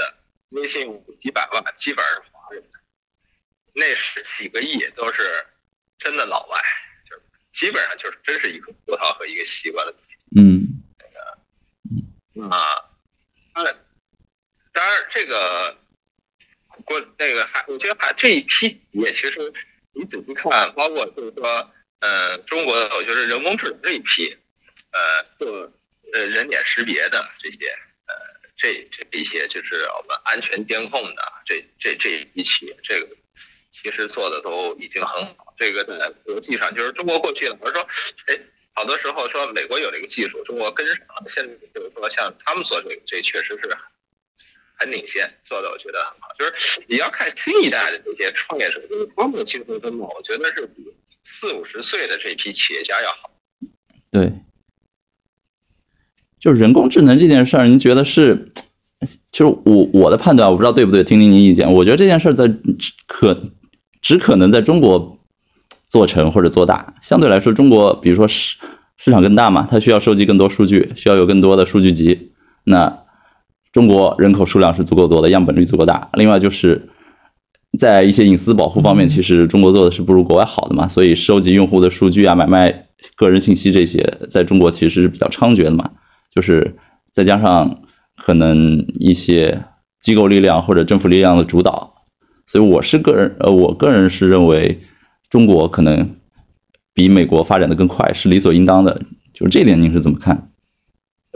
[0.53, 0.87] 微信
[1.21, 2.63] 几百万，基本上是华人，
[3.73, 5.45] 那十几个亿都是
[5.97, 6.59] 真的老外。
[7.09, 9.99] 就是基本上就是真是一个葡萄和一个西瓜的比。
[10.39, 10.67] 嗯，
[10.99, 11.05] 那
[12.49, 12.65] 个，啊，
[13.55, 13.63] 那，
[14.71, 15.77] 当然这个
[16.85, 19.53] 国那个还，我觉得还这一批企业，其实
[19.93, 24.35] 你仔细看，包括就是说，呃，中国的，我觉得人工智能这一批，
[24.91, 25.71] 呃，做
[26.13, 27.77] 呃人脸识别的这些，呃，
[28.63, 33.07] 这这一些就是我们安全监控的这这这一些，这个。
[33.75, 37.57] 其实做的都已经很好，这个在国际上就是中国过去了。
[37.59, 37.85] 我说，
[38.27, 38.39] 哎，
[38.71, 41.23] 好多时候说美国有这个技术，中国跟上了。
[41.27, 43.77] 现在就是说，像他们做这个，这确实是
[44.75, 46.33] 很领先，做的我觉得很好。
[46.39, 48.81] 就是你要看新一代的这些创业者，
[49.17, 50.95] 他们的技术风貌，我觉得是比
[51.25, 53.29] 四五十岁的这批企业家要好。
[54.09, 54.31] 对，
[56.43, 58.51] 就人工智能这件事儿，您觉得是？
[59.31, 61.71] 就是我我的判断，我不知道对不对，听听您意见。
[61.71, 62.53] 我觉得这件事儿在
[63.07, 63.37] 可。
[64.01, 65.17] 只可能在中国
[65.89, 68.57] 做成或者做大，相对来说，中国比如说市
[68.97, 72.33] 市场更大嘛，它需要收集更多数据，需要有更多的数据集。
[72.65, 72.99] 那
[73.71, 76.09] 中国人口数量是足够多的，样本率足够大。
[76.15, 76.89] 另外就是
[77.79, 80.85] 在一些隐私保护方面，其实中国做的是不如国外好的嘛。
[80.85, 85.89] 所以收集用户的数据啊，买卖个人信息这些，在中国其实是比较猖獗的嘛。
[86.33, 86.75] 就是
[87.11, 87.83] 再加上
[88.15, 89.65] 可能一些
[89.99, 92.03] 机构力量或者政府力量的主导。
[92.45, 94.81] 所以我是个人，呃，我个人是认为
[95.29, 96.19] 中国可能
[96.93, 99.01] 比美国发展的更快，是理所应当的。
[99.33, 100.49] 就是这点，您是怎么看？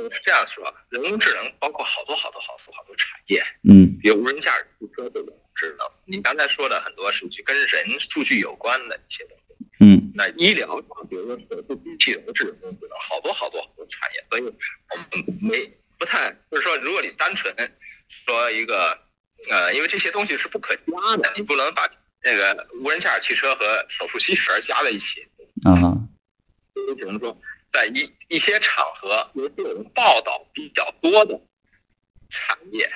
[0.09, 7.67] 是这样说，人工智能包括好多好多好多好多产业，嗯，比如无人驾驶汽车这种智能，你刚才说的很多数据跟人
[7.99, 9.36] 数据有关的一些东西，
[9.79, 17.53] 嗯，那医疗，比如说手术机器人智能智能，好多好多好多产业，所以我们没不太就是说，如果你单纯
[18.25, 18.97] 说一个
[19.51, 20.83] 呃，因为这些东西是不可加
[21.17, 21.87] 的，你不能把
[22.23, 25.27] 那个无人驾驶汽车和手术吸舌加在一起。
[25.63, 25.93] 啊，
[26.73, 27.39] 就只能说
[27.71, 31.39] 在一一些场合，因为有人报道比较多的
[32.29, 32.89] 产业，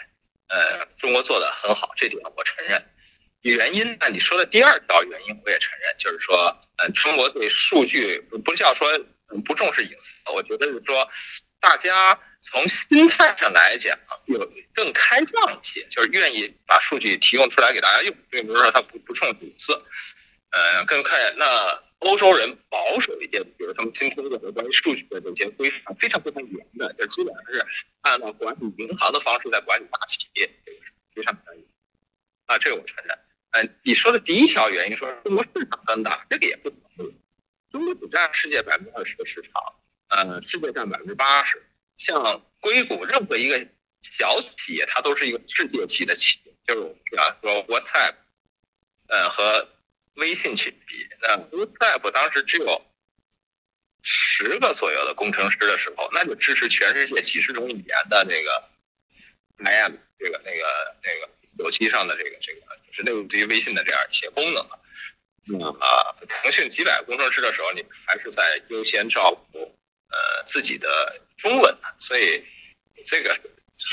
[0.48, 2.84] 呃，中国做的很好，这点我承认。
[3.42, 4.10] 原因呢？
[4.12, 8.88] 你说的第二条原因我也承认，就是说，嗯，中国对数据不叫说
[9.46, 11.10] 不重视隐私，我觉得是说，
[11.60, 19.74] 大家从心态上来讲有更开放一些，就是愿意把数据提供出来给大家用，并不是说他不不重视隐私，
[20.52, 21.46] 呃，更看那
[22.00, 27.66] 欧洲人保守一点，比如他们今天的关于数据的这些规范非常非常严的，就基本上是
[28.02, 31.66] 按照管理银行的方式在管理大企业，这个是非常可以
[32.46, 33.18] 啊，这个我承认。
[33.52, 37.14] 嗯，你说的第一条原因说中国市场更大，这个也不对。
[37.72, 39.52] 中国只占世界百分之二十的市场，
[40.10, 41.62] 呃，世界占百分之八十。
[41.98, 43.68] 像硅谷任何一个
[44.02, 46.54] 小企业，它都是一个世界级的企业。
[46.66, 48.14] 就是比方说 WhatsApp，
[49.08, 49.68] 呃，和
[50.16, 52.82] 微信去比，那 WhatsApp 当时只有
[54.02, 58.70] 十个左右的工程师的时候，那就支持全世界几十种语言的这个
[59.58, 62.92] IM，这个那个那个手机上的这个这个就。
[62.94, 64.76] 是内部对于微信的这样一些功能啊，
[65.80, 70.88] 啊，腾讯几百工程师的时候，你还是在优先照顾呃自己的
[71.38, 72.44] 中文，所以
[73.06, 73.34] 这个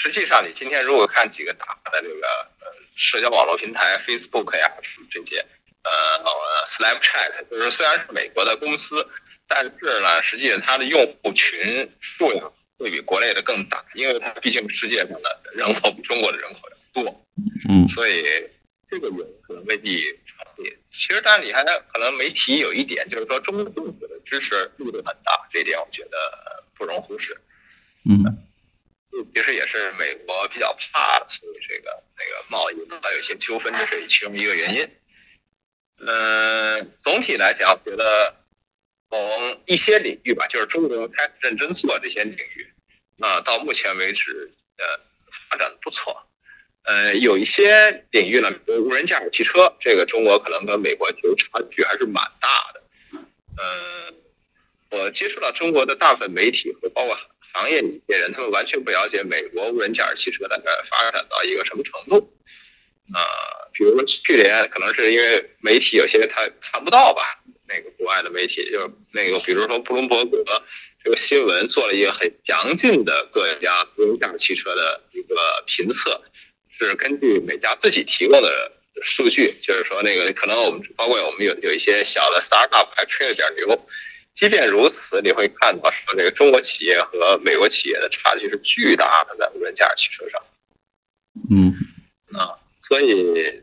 [0.02, 2.26] 实际上你今天如果看几个大的这个
[2.60, 5.46] 呃社交网络平台，Facebook 呀什么这些，
[5.84, 9.08] 呃，Snapchat，就是虽然是美国的公司，
[9.46, 17.26] 但是呢，实际上它的用户群数量会比国内的更大，因为它毕竟世界上的人口比中国的人口要多，
[17.68, 18.24] 嗯，所以。
[18.90, 20.74] 这个有可能未必成立。
[20.90, 27.38] 其实，但你还可能没提有一点，就是说中国政府的支持力度很大，这一点我觉得不容忽视。
[28.08, 28.24] 嗯，
[29.34, 34.90] 其实也是美国比较怕，所以这个那个贸易还有一些纠纷，这是其中一个原因。
[35.98, 38.34] 嗯，总体来讲，觉得
[39.10, 42.72] 从一些领域吧，就是中国开始认真做这些领域，
[43.20, 44.84] 啊，到目前为止，呃，
[45.50, 46.24] 发展的不错。
[46.84, 52.82] 呃，有一些领域呢，比如无人驾驶汽车，这个中国可能跟美国其实差距还是蛮大的。
[53.60, 54.14] 嗯，
[54.90, 57.14] 我接触到中国的大部分媒体和包括
[57.52, 62.32] 行业一些人，他们完全不了解美国无人驾驶汽车大概发展到一个什么程度。
[63.12, 63.20] 啊，
[63.72, 70.42] 比如说去年可能是因为媒体有些他看不到吧，那个国外的媒体就是那个，比如说布隆伯格
[71.04, 76.22] 这个新闻做了一个很详尽的各家无人驾驶汽车的一个评测。
[76.70, 83.86] 是根据每家自己提供的数据，就是说那个可能我们包括我们有有一些小的 startup 还吹了点牛。
[84.32, 90.40] 即便如此，你会看到说这个中国企业和美国企业的差距是巨大的，在无人驾驶汽车上。
[91.50, 91.74] 嗯，
[92.38, 93.60] 啊，所以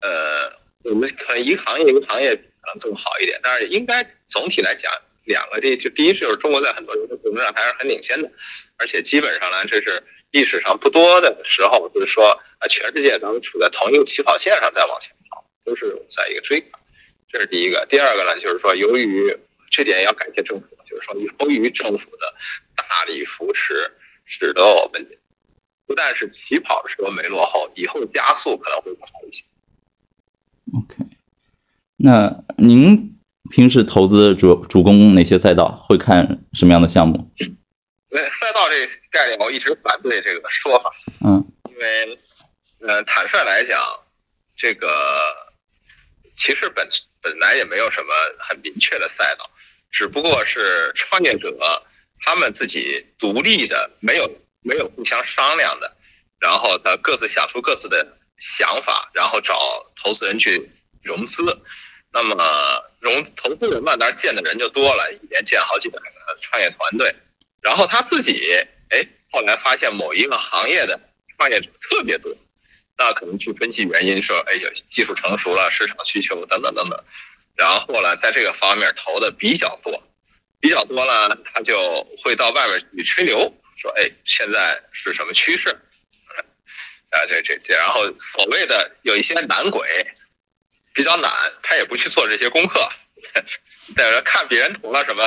[0.00, 0.50] 呃，
[0.84, 4.92] 我们可能一个行业一个行业可能更好一点，但是应该总体来讲，
[5.24, 8.30] 两个这就第一就是中国在很多部分上还是很领先的，
[8.76, 10.02] 而且基本上呢，这是。
[10.32, 16.78] 历史上不多的时候，就是说啊，全世界都处在同一个起跑线上再往前跑，都是在一个追赶。
[17.26, 17.86] 这是第一个。
[17.88, 19.34] 第二个呢，就是说，由于
[19.70, 22.34] 这点要感谢政府，就是说，由于政府的
[22.76, 23.90] 大力扶持，
[24.26, 25.18] 使得我们
[25.86, 29.42] 不但是起跑的时候没落后，以后加速可能会快一些。
[30.74, 31.07] OK，
[32.00, 33.18] 那您
[33.50, 35.84] 平时投资主主攻哪些赛道？
[35.88, 37.28] 会看什么样的项目？
[38.10, 40.90] 那赛道这概念，我一直反对这个说法。
[41.24, 42.18] 嗯，因为，
[42.86, 43.80] 呃，坦率来讲，
[44.56, 44.88] 这个
[46.36, 46.86] 其实本
[47.20, 48.08] 本来也没有什么
[48.38, 49.50] 很明确的赛道，
[49.90, 51.52] 只不过是创业者
[52.20, 54.30] 他们自己独立的，没有
[54.62, 55.96] 没有互相商量的，
[56.38, 59.58] 然后他各自想出各自的想法，然后找
[60.00, 60.70] 投资人去
[61.02, 61.42] 融资。
[62.12, 62.34] 那么
[63.00, 66.06] 融投资人嘛，当然见的人就多了，一年见好几百个
[66.40, 67.14] 创业团队。
[67.60, 68.50] 然后他自己，
[68.90, 70.98] 哎，后来发现某一个行业的
[71.36, 72.34] 创业者特别多，
[72.96, 77.04] 那可能去分析原因，说，哎呀，技术成熟了，市场需求等等等等，
[77.56, 80.02] 然后呢，在这个方面投的比较多，
[80.60, 85.68] 比较多了，他就会到外面去吹牛，说，哎，现在是什么趋势？
[87.10, 89.88] 啊，这这这，然后所谓的有一些男鬼，
[90.98, 91.30] 比较难，
[91.62, 92.80] 他也不去做这些功课，
[93.96, 95.22] 在看别人投了什么。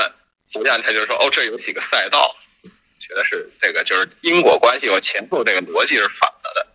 [0.52, 2.36] 不像他就说哦，这有几个赛道，
[3.00, 6.68] 觉得是这个就是因果关系和前后这个逻辑是反了的，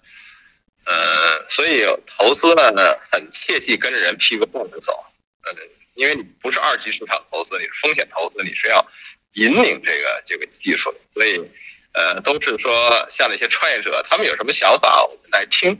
[0.86, 2.72] 呃，所以投资呢
[3.12, 5.04] 很切记跟着人屁股后面走，
[5.44, 5.52] 呃，
[5.92, 8.82] 因为你不是二级市场投资，你是风险投资，你是要
[9.34, 11.38] 引领这个这个技术，所以
[11.92, 15.78] 呃，都是说像那些创业者，他们有什么想法，我们来听，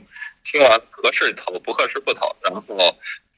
[0.49, 2.61] 听完合适投，不合适不投，然后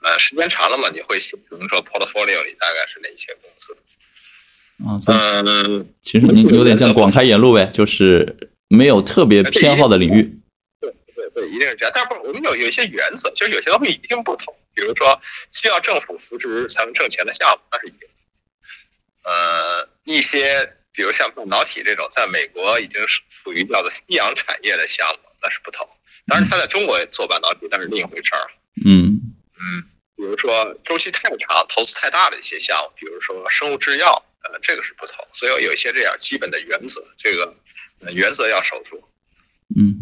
[0.03, 3.75] 呃，时间长了嘛，你会形成说 portfolio 里大概是哪些公司。
[4.85, 5.01] 嗯，
[5.43, 8.37] 嗯，其实您有点像广开言路呗，就是
[8.67, 10.39] 没有特别偏好的领域。
[10.79, 11.91] 对对对，一定是这样。
[11.93, 14.55] 但是不，我们有有一些原则，就是有些东西一定不投。
[14.75, 15.19] 比如说，
[15.51, 18.07] 需要政府扶持才能挣钱的项目，那是一定。
[19.23, 25.85] 呃，一些比如像半导体这种，在美国已经属于叫做夕阳产业的项目，那是不同。
[26.29, 28.45] 当然，他在中国也做半导体，但是另一回事儿。
[28.85, 29.19] 嗯
[29.59, 29.83] 嗯，
[30.15, 34.23] 比如说周期太长、投资太大的一些项目，比如说生物制药。
[34.41, 37.53] 呃，这个是不投，所以有一些这样基本的原则，这个
[38.13, 39.03] 原则要守住。
[39.75, 39.99] 嗯，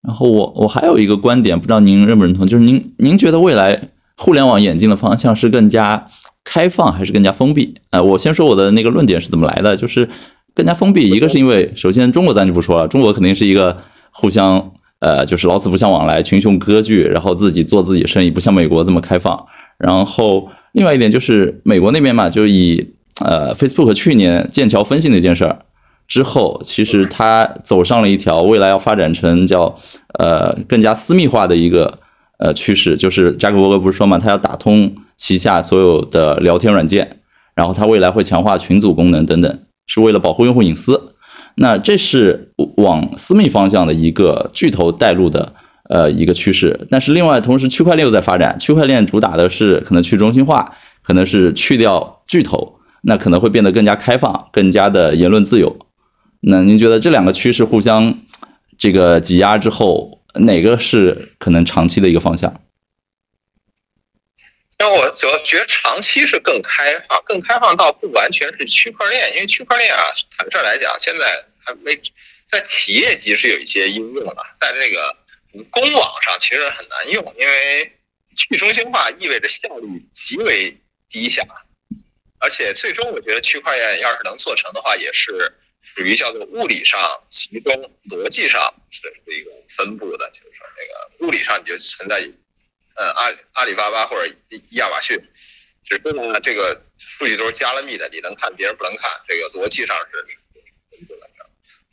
[0.00, 6.08] 然后我我还有一个观点，不知道您认不认同，就是您您觉得未来互联网演进的方向是更加
[6.44, 7.74] 开放还是更加封闭？
[7.90, 10.08] 呃，我先说我的那个论点是怎么来的，就是
[10.54, 13.82] 更加封闭，一个是因为首先中国咱就不说了，中国肯定是一个
[14.14, 19.46] 互相呃就是老死不相往来、群雄割据，然后自己做自己生意，不像美国这么开放，
[19.76, 20.48] 然后。
[20.74, 22.84] 另外一点就是美国那边嘛，就以
[23.20, 25.56] 呃 Facebook 去年剑桥分析那件事儿
[26.08, 29.78] 之后，其实它走上了一条未来要发展成叫
[30.18, 32.00] 呃更加私密化的一个
[32.40, 32.96] 呃趋势。
[32.96, 37.20] 就是扎克伯格不是说嘛，他要打通旗下所有的聊天软件，
[37.54, 41.03] 然后他未来会强化群组功能等等，是为了保护用户隐私。
[41.56, 45.52] 那这是往私密方向的一个巨头带路的。
[45.90, 48.58] 呃，一个趋势，但是另外同时，区块链又在发展。
[48.58, 55.76] 区块链主打的是可能去中心化，可能是去掉巨头，那可能会变得更加开放，更加的言论自由。
[56.40, 58.18] 那您觉得这两个趋势互相
[58.78, 62.52] 这个挤压之后，哪个是可能长期的一个方向？
[64.78, 71.94] 那我主要觉得长期是更开放，更开放到不完全是区块链，因为区块链啊，坦率来讲，现在还没
[72.46, 75.16] 在企业级是有一些应用的，在这个。
[75.70, 77.92] 公网上其实很难用，因为
[78.36, 80.76] 去中心化意味着效率极为
[81.08, 81.44] 低下，
[82.40, 87.00] 而且最终我觉得区块链要是能做成的话，也是属于叫做物理上
[87.30, 87.72] 集中，
[88.10, 92.20] 逻辑上是一个分布的，就是说那个物理上你就存在，
[92.96, 94.32] 呃阿阿里巴巴或者
[94.70, 95.18] 亚马逊，
[95.84, 100.22] 只是呢这个数据都是加了密的，你能看别人不能看，这个逻辑上是
[100.90, 101.28] 分布的，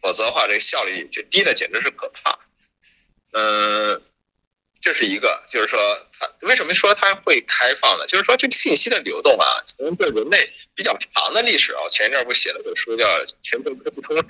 [0.01, 2.39] 否则的话这个效率就低的简直是可怕。
[3.33, 4.01] 嗯，
[4.81, 5.79] 这是一个，就是说，
[6.19, 8.05] 它为什么说它会开放呢？
[8.05, 13.05] 就是说，这个信息的流动啊，从对人类比较长的历史啊，前一阵不写了本书叫
[13.41, 14.23] 《全球科技通史》，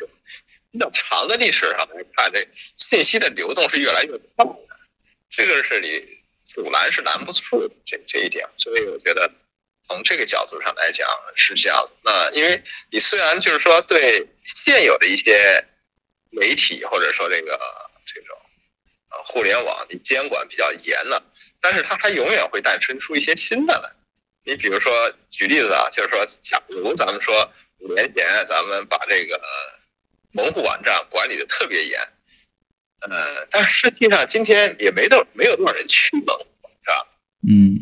[0.71, 4.79] 比较长的历史上来看，这信息的流动是越来越快的，
[5.31, 5.87] 这个是你
[6.45, 8.47] 阻拦是拦不住的，这这一点。
[8.57, 9.31] 所以我觉得，
[9.87, 11.95] 从这个角度上来讲是这样子。
[12.03, 12.61] 那因为
[12.91, 15.65] 你虽然就是说对现有的一些
[16.31, 17.59] 媒体或者说这个
[18.05, 18.37] 这种。
[19.25, 21.21] 互联网你监管比较严了，
[21.59, 23.91] 但是它还永远会诞生出一些新的来。
[24.45, 29.39] 你比如说举例子啊，就是说，假如咱们说五年前咱们把这个
[30.31, 31.99] 门户网站管理的特别严，
[33.01, 36.45] 呃，但实际上今天也没多没有多少人去门户，
[36.81, 37.07] 是吧？
[37.47, 37.79] 嗯，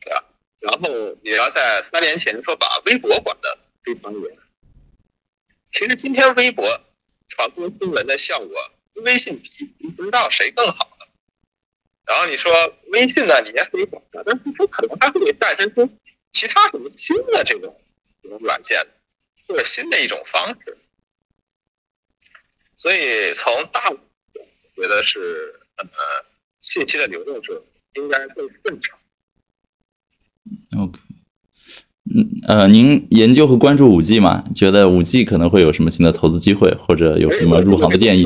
[0.00, 0.24] 对吧？
[0.60, 4.38] 然后你要在三年前说把微博管的非常严，
[5.72, 6.66] 其实今天微博
[7.28, 8.70] 传播新闻的效果。
[9.04, 9.48] 微信比
[9.78, 11.08] 你不知道谁更好了，
[12.04, 12.52] 然后你说
[12.88, 15.88] 微信呢，你也可以管它，但是它可能还会诞生出
[16.32, 17.80] 其他什么新的这种
[18.40, 18.84] 软件，
[19.48, 20.76] 或者新的一种方式。
[22.76, 23.90] 所以从大
[24.80, 25.84] 觉得是呃
[26.60, 27.60] 信息的流动是
[27.94, 28.98] 应该更顺畅。
[30.78, 30.98] OK，
[32.14, 34.44] 嗯呃，您研究和关注五 G 吗？
[34.54, 38.24] 觉得五 G 可能会有什么新的投资机会，或者有什么入行的建议？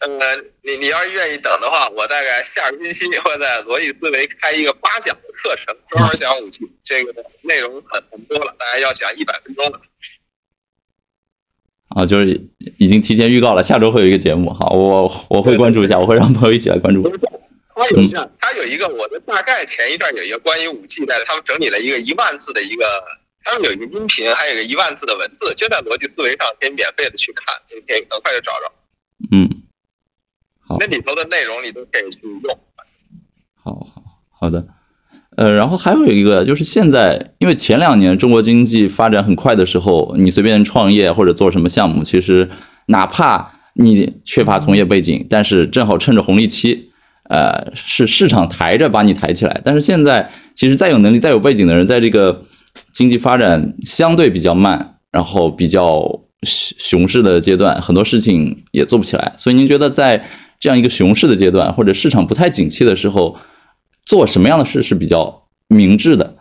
[0.00, 7.12] 呃，你你要是愿意等的话，我大概下个星期会在罗辑思维开一个八讲的课程，专门讲五 G，这个
[7.42, 9.80] 内容很很多了，大概要讲一百分钟的。
[11.96, 12.38] 啊，就是
[12.76, 17.02] 已经提前预告了，下周会有一个节目，好，我我会关注一下，我会让朋友一起来关注。
[17.74, 22.84] 他有一个，他有一个，我的大概前一段有一个关于五 G 的，他们整理了一个一万字的一个，
[23.42, 28.72] 他们有一个音频，还有一个一万字的文字，就在逻辑思维上可以免费的去看，你可以很快就找着。
[29.32, 29.48] 嗯。
[30.68, 32.58] 好那里头的内容你都可以去用。
[33.54, 34.02] 好好
[34.38, 34.66] 好的，
[35.36, 42.48] 呃，然后还有一个就是现在，因为前两年中国经济发展很快的时候，你随便创业或者做什么项目，其实
[42.86, 46.90] 哪怕你缺乏从业背景，但是正好趁着红利期，
[47.28, 49.60] 呃，是市场抬着把你抬起来。
[49.62, 52.44] 但是现在，其实再有能力、再有背景的人，在这个
[52.94, 56.02] 经济发展相对比较慢，然后比较
[56.42, 59.34] 熊市的阶段，很多事情也做不起来。
[59.36, 60.24] 所以，您觉得在
[60.58, 63.36] 这样一个熊市的阶段，或者市场不太景气的时候，
[64.06, 66.38] 做什么样的事是比较明智的？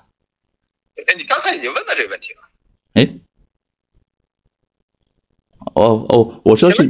[0.95, 2.39] 哎，你刚才已经问到这个问题了。
[2.93, 3.09] 哎，
[5.73, 6.83] 哦哦，我说是，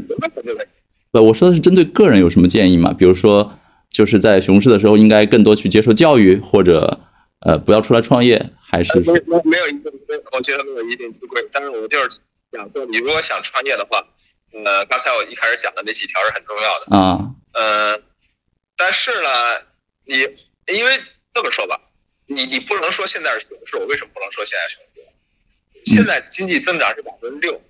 [1.12, 2.94] 不，我说的是针对个人有什么建议吗？
[2.94, 3.58] 比如说，
[3.90, 7.00] 就是在熊市的时候，应该更多去接受教育，或者
[7.40, 9.92] 呃，不要出来创业，还是没没没有一定，
[10.34, 11.42] 我觉得没有一定之规。
[11.52, 12.22] 但是我就是
[12.52, 14.06] 想说，你如果想创业的话，
[14.52, 17.34] 呃，刚才我一开始讲的那几条是很重要的啊。
[17.54, 18.00] 呃，
[18.78, 19.30] 但是呢，
[20.06, 20.16] 你
[20.74, 21.00] 因为
[21.32, 21.80] 这么说吧，
[22.28, 25.02] 你你不能说现在是熊市，我为什么不能说现在熊市？
[25.86, 27.62] 现在经济增长是百分之六，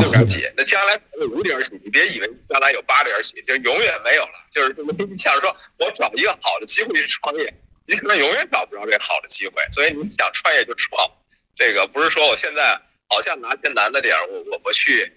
[0.00, 4.32] 六点几，那将来可能五点几，你别以为将来有八点几，就永远没有了。
[4.50, 4.74] 就是
[5.06, 7.54] 你想说，我找一个好的机会去创业，
[7.86, 9.62] 你可能永远找不着这好的机会。
[9.70, 11.08] 所以你想创业就创，
[11.54, 12.76] 这个不是说我现在
[13.08, 15.12] 好像拿些难的点儿，我我我去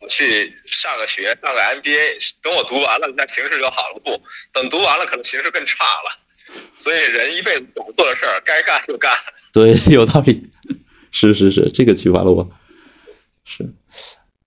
[0.00, 4.00] 我去上个学，上个 MBA，等我读完了，那形势就好了。
[4.00, 4.20] 不
[4.52, 6.18] 等读完了，可能形势更差了。
[6.76, 9.10] 所以人一辈子想做的事儿，该干就干。
[9.52, 10.42] 对，有道理。
[11.12, 12.50] 是是是，这个启发了我。
[13.44, 13.72] 是，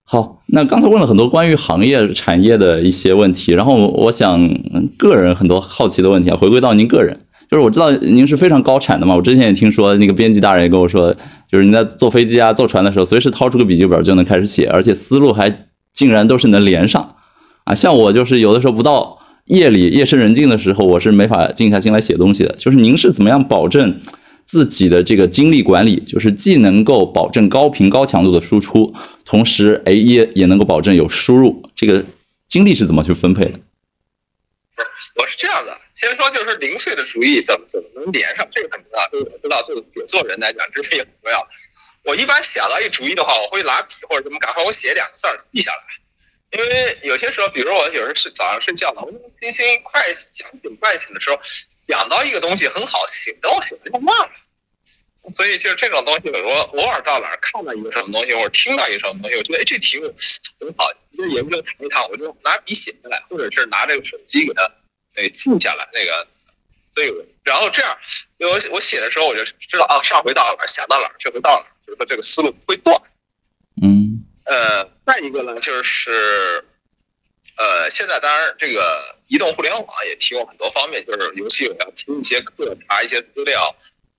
[0.03, 4.49] 好，那刚才问了很多关于行业产业的一些问题，然后我想
[4.97, 7.17] 个人很多好奇的问题啊，回归到您个人，
[7.49, 11.15] 就是我知道您是非常高产的嘛，我之前也听说那个编辑大人也跟我说，
[11.49, 17.15] 就是你在坐飞机啊、坐船的时候，随时掏出个笔记本就能开始写，而且思路还竟然都是能连上
[17.63, 17.73] 啊。
[17.73, 22.53] 像我就是有的时候不到夜里夜深人静的时候，我是没法静下心来写东西的。
[22.55, 23.99] 就是您是怎么样保证？
[24.47, 28.95] 自己的这个精力管理，就是既能够保证高频高强度的输出，
[29.25, 31.69] 同时哎也也能够保证有输入。
[31.75, 32.01] 这个
[32.47, 33.51] 精力是怎么去分配的？
[33.51, 35.77] 不是，我是这样的。
[35.93, 39.05] 先说就是零碎的主意怎么怎么能连上，这个很重要。
[39.11, 41.45] 这个我知道，对写作人来讲，这个也很重要。
[42.05, 45.83] 我一般想到一主意的话，我会拿笔或者什么，赶快我写两个字儿记下来。
[46.57, 51.39] 因为有些时候，比如我有时候是早上睡觉呢，我星星快想醒快醒的时候，
[51.87, 54.31] 想到一个东西很好，醒等我醒了就忘了。
[55.35, 60.11] 所以就是这种东西，我偶尔到哪儿看到一个什么东西，或者听到一个什么东西，我觉得哎这题目
[60.59, 64.71] 很好，就研究谈一谈，我就拿笔写下来，或者是拿这个手机给它
[65.13, 66.27] 给记下来那个。
[66.95, 67.95] 所以然后这样，
[68.39, 72.99] 我我写的时候我就知道啊，上回到哪儿想到哪儿，这回到哪儿，就是说这个思路不会断。
[73.83, 74.25] 嗯。
[74.45, 74.96] 呃。
[75.07, 76.65] 再一个呢，就是，
[77.55, 83.73] 呃，现在当然这个移动互联网也提供很多方面，就是尤其我要听一些课，查一些资料，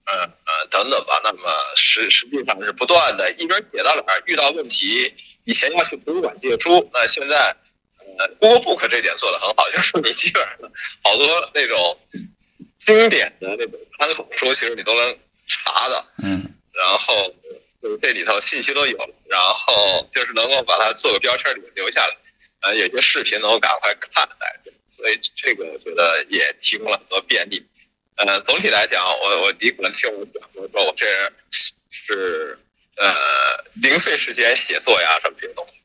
[0.07, 1.21] 呃呃等等吧。
[1.23, 5.13] 那么实实际上是不断的，一边写到哪儿遇到问题，
[5.45, 7.55] 以前要去图书馆借书，那现在
[8.19, 10.57] 呃，Google Book 这点做的很好，就是你基本上
[11.05, 12.01] 好多那种
[12.79, 16.03] 经典的那种参考书，其实你都能查的。
[16.25, 17.35] 嗯，然后。
[17.81, 22.17] 就是这里头信息都有了，然后就是能够把它做个标签里留下来，
[22.61, 27.67] 呃，有些视频能够赶快看来，所以这个我觉得也提供了很多便利。
[28.17, 31.07] 呃，总体来讲，我我你可能听我讲，我说我这
[31.91, 32.59] 是
[32.97, 33.15] 呃
[33.83, 35.81] 零碎时间写作呀什么这些东西，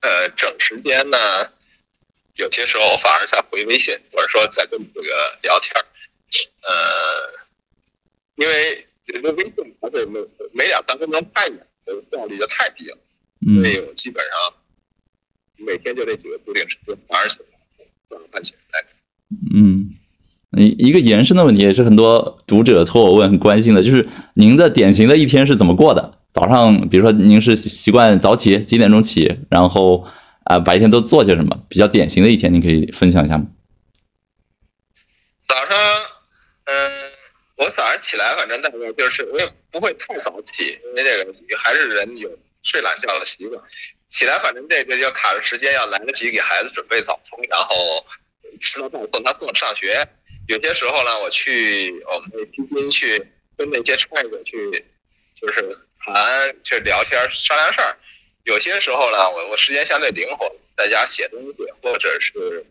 [0.00, 1.52] 呃，整时间呢，
[2.34, 5.72] 有些时候反而在回微信，或者说在跟这个聊天
[6.62, 7.32] 呃，
[8.34, 8.84] 因为。
[9.10, 10.20] 这个微信它是每
[10.52, 12.98] 每两三分钟看一眼，这个效率就太低了，
[13.54, 17.38] 所以我基本上每天就这几个固定时间，而且
[18.10, 18.84] 早上半起来。
[19.54, 19.88] 嗯，
[20.58, 26.18] 一一个延伸的问题也是很多读者托我问很关心的，就是您的典型的一天是怎么过的？
[26.30, 29.38] 早上，比如说您是习惯早起，几点钟起？
[29.48, 30.06] 然后
[30.44, 31.64] 啊，白天都做些什么？
[31.70, 33.46] 比较典型的一天，您可以分享一下吗？
[35.40, 35.97] 早上，嗯。
[37.70, 42.30] 早上起来，反正大概就是我也不会太早起，因为这个还是人有
[42.62, 43.62] 睡懒觉的习惯。
[44.08, 48.06] 起来，反正这个要卡着时间，要来得及给孩子准备早餐，然后
[48.60, 50.08] 吃了饭送他送上学。
[50.48, 53.18] 有些时候呢，我去我们的基金去
[53.56, 54.84] 跟那些创业者去，
[55.34, 55.62] 就是
[55.98, 57.98] 谈去聊天商量事儿。
[58.44, 62.64] 有些时候呢，我我时间相对灵活，在家写东西，或者是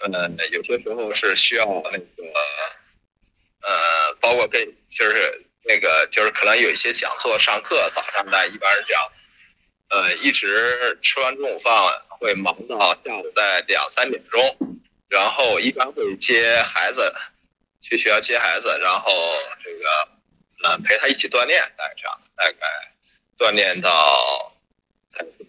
[0.00, 2.04] 嗯，有些时候是需要那个。
[3.62, 9.12] 呃，包括跟就是那个就是可能有一些讲座上课，早上呢一般是这样，
[9.90, 11.72] 呃，一直吃完中午饭
[12.08, 14.56] 会忙到下午在两三点钟，
[15.08, 17.14] 然后一般会接孩子，
[17.80, 19.12] 去学校接孩子，然后
[19.62, 20.08] 这个
[20.64, 22.56] 呃陪他一起锻炼，大概这样，大概
[23.38, 24.54] 锻炼到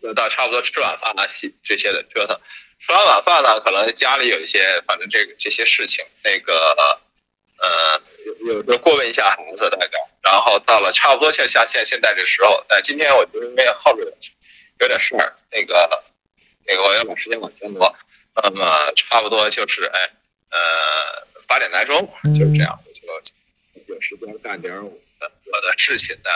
[0.02, 1.26] 就到差不多吃晚饭啊，
[1.64, 2.40] 这些的折腾。
[2.80, 7.00] 吃完晚饭呢，可能家里有一些，反正这个这些事情，那个
[7.62, 9.92] 呃，有有的过问一下红色大概，
[10.24, 14.08] 然后到了差不多像像现现在这时候，但今天我就因为后边
[14.80, 16.04] 有点事儿，那个
[16.66, 17.96] 那个我要把时间往前挪，
[18.36, 20.00] 那么差不多就是哎
[20.52, 22.02] 呃八点来钟
[22.34, 24.90] 就是这样，我就有时间干点我
[25.20, 26.30] 的我的事情的，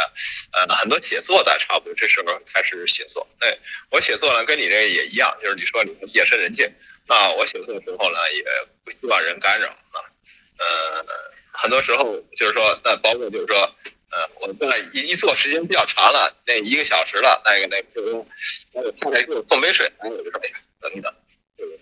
[0.52, 3.58] 呃很多写作的差不多这时候开始写作，对
[3.90, 6.70] 我写作呢跟你这个也一样，就是你说你夜深人静，
[7.08, 8.44] 那我写作的时候呢也
[8.84, 10.06] 不希望人干扰啊，
[10.58, 11.06] 呃
[11.52, 13.70] 很多时候就是说那包括就是说。
[14.16, 18.26] 呃，我在一一坐时间比较长了，那一个小时了，那个那个，
[18.74, 21.12] 那个太太给我送杯水，哎，我就说，哎呀，等一等，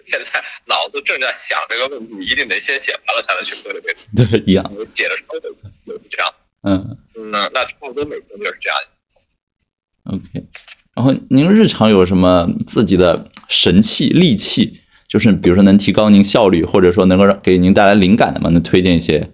[0.08, 4.08] 现在脑子正在想这个问题，一定得先写完了才能去喝这杯水。
[4.26, 4.66] 对，一样。
[4.74, 6.34] 我写的时候就是这样。
[6.64, 6.98] 嗯
[7.30, 8.80] 那那差不多每天就是这样。
[10.06, 10.48] OK，
[10.96, 14.82] 然后您日常有什么自己的神器利器？
[15.14, 18.50] 就是比如说能提高您效率，或者说能够让给您带来灵感的吗？
[18.50, 19.30] 能推荐一些？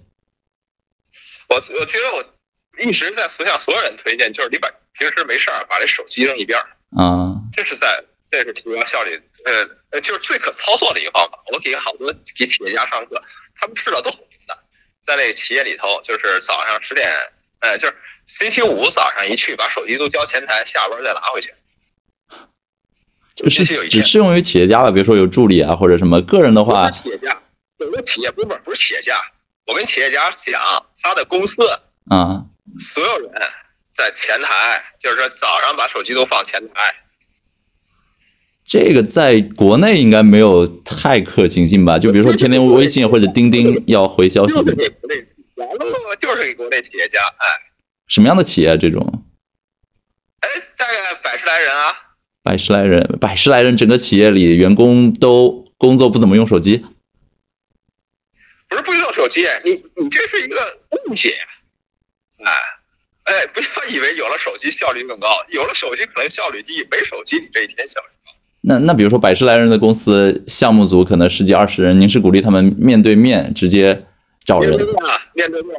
[1.47, 6.67] 我我觉得我一直在向所有人推荐，就是你把平时没事儿把这手机扔一边儿，
[7.01, 9.15] 啊，这是在这是提高效率，
[9.45, 11.39] 呃呃，就是最可操作的一个方法。
[11.53, 13.23] 我给好多给企业家上课，
[13.55, 14.59] 他们试了都很平的，
[15.01, 17.09] 在那个企业里头，就是早上十点，
[17.61, 21.53] 呃，就是星期五早上一去，把手机都交前台，下班再拿回去。
[23.47, 24.91] 只适用于企业家吧？
[24.91, 27.41] 比如说有助理啊，或者什么个人的话企业家，
[27.77, 29.15] 有个企业不是不是企业家，
[29.67, 30.61] 我跟企业家讲，
[31.01, 31.63] 他的公司
[32.09, 32.45] 啊，
[32.93, 33.31] 所有人
[33.93, 36.73] 在前台，就是说早上把手机都放前台，
[38.65, 41.97] 这个在国内应该没有太可行性吧？
[41.97, 45.25] 就比如说天天微信或者钉钉要回消息就，是给国内
[45.55, 47.47] 完了，就是给国内企业家，哎
[48.07, 48.75] 什么样的企业啊？
[48.75, 49.23] 这种
[50.41, 51.93] 哎，大概百十来人啊，
[52.49, 56.83] 百十来人，百十来人，整个企业里员工都工作不怎么用手机
[58.67, 60.55] 不是不用手机，你你这是一个
[61.07, 61.37] 误解，
[62.43, 62.51] 哎
[63.25, 68.31] 哎，不要以为有了手机效率更高，有了手机可能效率低，没手机你这一天效率高。
[68.61, 74.07] 那那比如说百十来人的公司，项目组可能十几二十人，您是鼓励他们面对面直接
[74.43, 75.75] 找人面对面啊，面对面。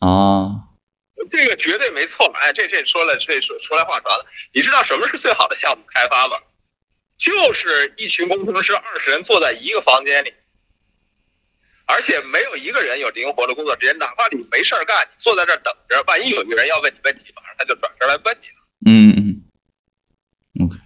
[0.00, 0.63] 啊？
[1.30, 4.26] 这个绝对没错，哎，这这说了，这说说来话长了。
[4.52, 6.38] 你知道什么是最好的项目开发吗？
[7.16, 10.34] 就是一群工程师二十人坐在一个房间里，
[11.86, 18.54] 而且没有一个人有灵活的工作时间，哪怕你没事儿干，你坐在这儿等着，万一有一个人要问你问题，马上他就转身来问你了。
[18.86, 20.76] 嗯嗯，OK，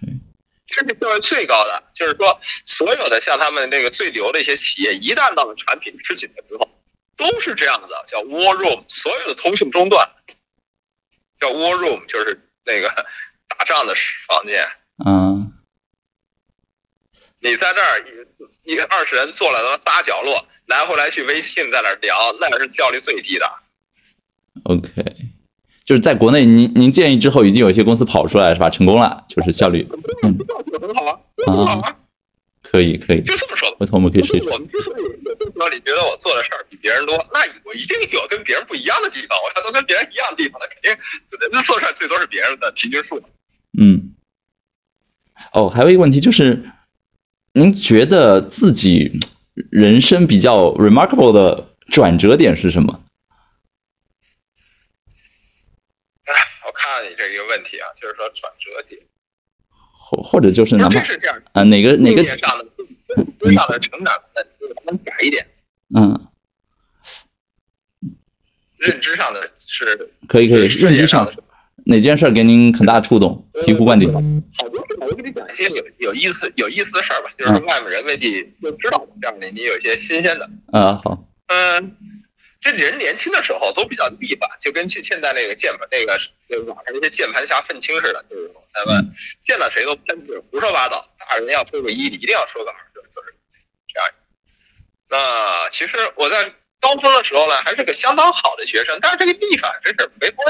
[0.67, 6.69] 这是效率最高的，就是说，所有的像他们那个最牛的一些企业，一旦到了产品吃紧的时候，
[7.17, 10.07] 都是这样的，叫 war room，所有的通讯中断，
[11.39, 12.89] 叫 war room，就是那个
[13.47, 13.93] 打仗的
[14.27, 14.63] 房间。
[14.97, 15.47] 啊，
[17.39, 18.05] 你在这儿
[18.63, 23.49] 一二十人坐了他妈仨角落，来回来去微信在那儿聊，那是效率最低的。
[24.63, 24.91] OK，
[25.85, 28.69] 就是在国内，您您建议之后，已经有一些公司跑出来是吧？
[28.69, 29.87] 成功了，就是效率
[30.23, 30.37] 嗯，
[32.71, 33.77] 可以可以，就这么说吧。
[33.79, 34.49] 回头我们可以试一试。
[34.49, 39.37] 我们之所以有的时候你觉得我做的事儿比别人多，那我一定有跟别人不一样的地方。
[39.41, 40.95] 我要都跟别人一样的地方，那肯定
[41.51, 43.21] 那做事儿最多是别人的平均数。
[43.79, 44.13] 嗯，
[45.53, 46.69] 哦，还有一个问题就是，
[47.53, 49.19] 您觉得自己
[49.71, 53.03] 人生比较 remarkable 的转折点是什么？
[56.65, 59.01] 我看到你这一个问题啊，就是说转折点，
[60.09, 62.57] 或或者就是不哪怕是这样，啊哪个哪个意念上
[63.69, 64.41] 的成长，那
[64.91, 65.45] 能改一点，
[65.95, 66.27] 嗯，
[68.77, 71.33] 认知上的是可以可以，认知上的
[71.85, 74.11] 哪件事儿给您很大触动，醍醐灌顶？
[74.57, 80.49] 好多事儿，我给你讲一些有有意思有意思的事儿吧，就是嗯外面人未必就知道，这样的你有一些新鲜的。
[80.71, 81.95] 啊，好，嗯，
[82.61, 89.09] 这人年轻的时候都比较立吧，就跟现现在那个键盘那个那个网上那些键盘侠愤青似的，就是说他们
[89.45, 91.09] 见到谁都喷，就是胡说八道。
[91.17, 93.33] 大人要说个一，你一定要说个二，就是就是
[93.87, 94.09] 这样。
[95.09, 100.43] 那其实我在高中的时候呢，还是个相当好的学生，但是这个逆反真是没法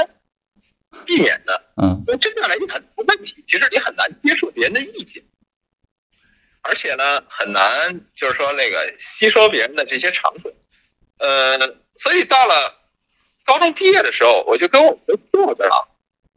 [1.06, 1.72] 避免的。
[1.80, 5.22] 嗯那这样来一很多问题，其实你很难接受别人的意见，
[6.62, 10.52] 而且呢，很难就是说那个吸收别人的这些长处。
[11.18, 11.58] 呃，
[12.02, 12.76] 所以到了
[13.44, 15.68] 高中毕业的时候，我就跟我们的作者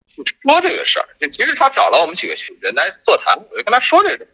[0.10, 1.08] 去说这个事儿。
[1.20, 4.28] 就其实他找了我们几个人来座谈，我就跟他说这个。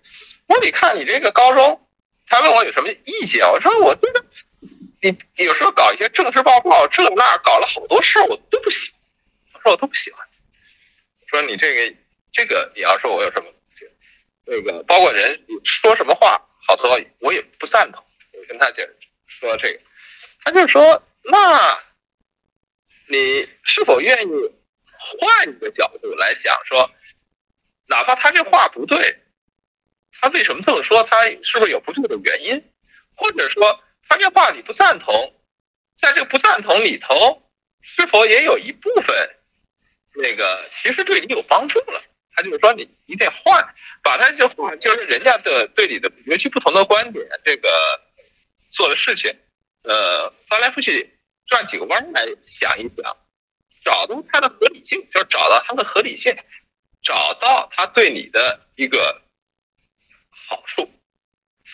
[0.47, 1.87] 我说你看你这个高中，
[2.27, 4.25] 他问我有什么意见，我说我这个
[5.01, 8.99] 你有时候搞一些政治报告，这那搞了好多事儿，我都不喜欢。
[9.53, 10.25] 我说我都不喜欢。
[11.27, 11.95] 说你这个
[12.31, 13.85] 这个，你要说我有什么这
[14.45, 18.03] 那个包括人说什么话，好多我也不赞同。
[18.33, 18.85] 我跟他讲
[19.27, 19.79] 说这个，
[20.43, 21.79] 他就说，那
[23.07, 24.31] 你是否愿意
[24.97, 26.89] 换一个角度来想，说
[27.87, 29.23] 哪怕他这话不对，
[30.19, 31.03] 他为什么这么说？
[31.03, 32.71] 他是不是有不对的原因？
[33.15, 35.13] 或者说他这话你不赞同，
[35.95, 37.51] 在这个不赞同里头，
[37.81, 39.15] 是否也有一部分
[40.15, 42.03] 那个其实对你有帮助了？
[42.35, 47.69] 他就是说你你得换，把他这话就是人家的对你的尤其不同的观点，这个
[48.71, 49.35] 做的事情，
[49.83, 51.18] 呃，翻来覆去
[51.49, 52.21] 转几个弯来
[52.53, 53.17] 想一想，
[53.83, 56.33] 找到它的合理性，就是找到它的合理性，
[57.01, 59.21] 找到它对你的一个
[60.29, 60.87] 好处。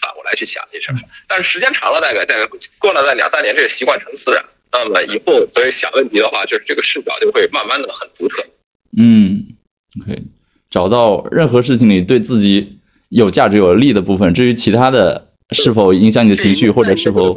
[0.01, 0.95] 反过来去想这事儿，
[1.25, 2.45] 但是时间长了，大概大概
[2.77, 4.43] 过了那两三年，这个习惯成自然。
[4.69, 8.45] 那么以后所以想问题的话，就是这个视角就会慢慢的很独特。
[8.97, 9.55] 嗯
[10.01, 10.21] ，OK，
[10.69, 17.33] 找到任何事情里对自己有价值、有利的部分，至于其他的是否影响你的情绪，或者是否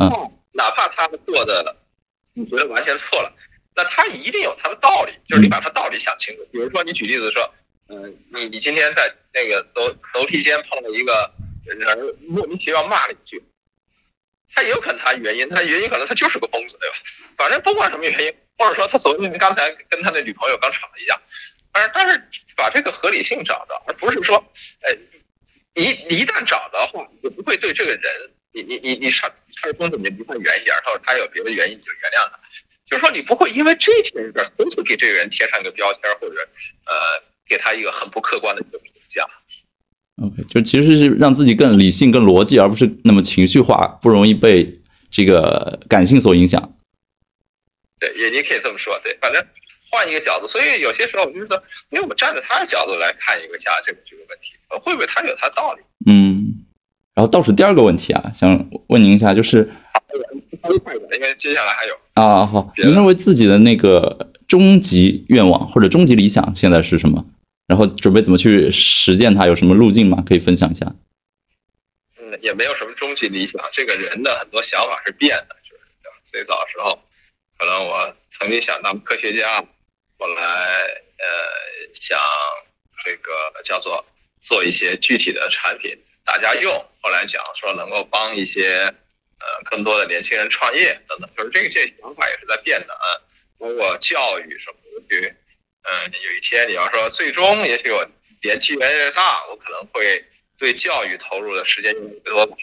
[0.00, 0.10] 嗯，
[0.54, 1.76] 哪怕他做的
[2.32, 3.32] 你觉得完全错了，
[3.76, 6.44] 那他一定有他的道理，就是你把他道理想清楚。
[6.50, 7.54] 比如说你举例子说，
[7.88, 11.30] 嗯，你你今天在那个楼楼梯间碰到一个。
[11.66, 13.42] 人莫名其妙骂了一句，
[14.52, 16.96] 他也有可能他原因，他原因可能他就是个疯子，对吧？
[17.38, 21.18] 反正不管什么原因，或者说他昨天刚才跟他的女朋友刚吵了一架，
[21.72, 22.22] 而但是
[22.54, 24.36] 把这个合理性找到，而不是说，
[24.82, 24.94] 哎，
[25.74, 32.38] 你你一旦找到的话，你就不会对这个人，你你你你他他是疯子，你离他远一点，他说他有别的原因，你就原谅他，
[32.86, 36.36] 就是说你不会因为这件事从此给这个人贴上一个标签，或者
[36.86, 39.28] 呃给他一个很不客观的一个评价。
[40.22, 44.72] OK，就其实是让自己更理性、更逻辑，而不是那么情绪化，不容易被
[45.10, 46.78] 这个感性所影响。
[47.98, 48.96] 对，也你可以这么说。
[49.02, 49.44] 对，反正
[49.90, 55.82] 换一个角度，所以有些时候我就觉得，因为我们站在他的角度来看一个下这个这个问题，会不会他有他的道理？
[56.06, 56.63] 嗯。
[57.14, 59.70] 然后倒数第二个问题啊，想问您一下，就是
[60.62, 67.24] 因为接下来还有啊，好，您认为自己的那个终极愿望或者终极理想现在是什么？
[67.66, 69.46] 然后准备怎么去实践它？
[69.46, 70.22] 有什么路径吗？
[70.26, 70.92] 可以分享一下。
[72.18, 73.58] 嗯，也没有什么终极理想。
[73.72, 76.98] 这个人的很多想法是变的，就是最早的时候，
[77.56, 79.64] 可能我曾经想当科学家，
[80.18, 81.24] 后来呃
[81.94, 82.18] 想
[83.04, 83.30] 这个
[83.64, 84.04] 叫做
[84.40, 88.80] 做一些具体的产品大家用，后来讲说能够帮一些
[89.36, 93.06] 呃更多的年轻人创业等等，就是这个这想法也是在变的啊。
[93.58, 95.34] 包括教育什么的。
[95.86, 98.04] 嗯，有一天你要说最终，也许我
[98.42, 100.24] 年纪越来越大，我可能会
[100.58, 102.56] 对教育投入的时间越多吧。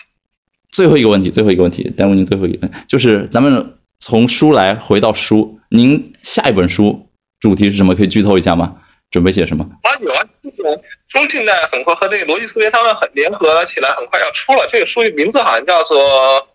[0.71, 7.07] 最后一个问题，最后一个问题，耽误您最后一个，就是咱们从书来回到书，您下一本书
[7.39, 7.93] 主题是什么？
[7.95, 8.81] 可以剧透一下吗？
[9.11, 9.63] 准备写什么？
[9.83, 10.81] 啊，有啊，这个
[11.11, 14.65] 中近代很快和那个逻辑思维他们很联合起来，很快要出了。
[14.69, 16.47] 这个书名字好像叫做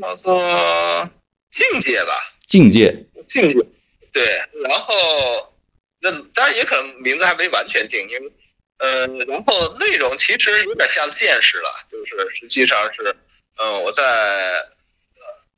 [0.00, 1.10] 叫做
[1.50, 2.14] 境界吧？
[2.46, 3.58] 境界，境界。
[4.14, 4.94] 对，然后
[6.00, 8.32] 那当然也可能名字还没完全定，因为
[8.78, 13.14] 嗯，然后内容其实有点像见识了，就是实际上是
[13.58, 14.02] 嗯，我在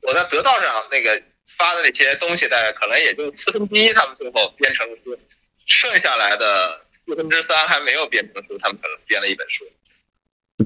[0.01, 1.21] 我在得到上那个
[1.57, 5.17] 发的那些东西，大概可能也就四分之一，他们最后编成书，
[5.65, 9.65] 剩下来的四分之三还没有编成书，他们可能编了一本书。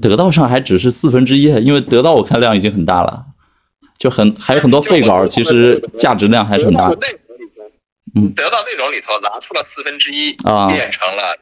[0.00, 3.26] 得到上还只是四分之一，因为得到我看量已经很大了，
[3.98, 6.88] 就很还有很多废稿，其实价值量还是很大。
[8.14, 10.32] 嗯，得到内容里头拿出了四分之一，
[10.68, 11.36] 变成了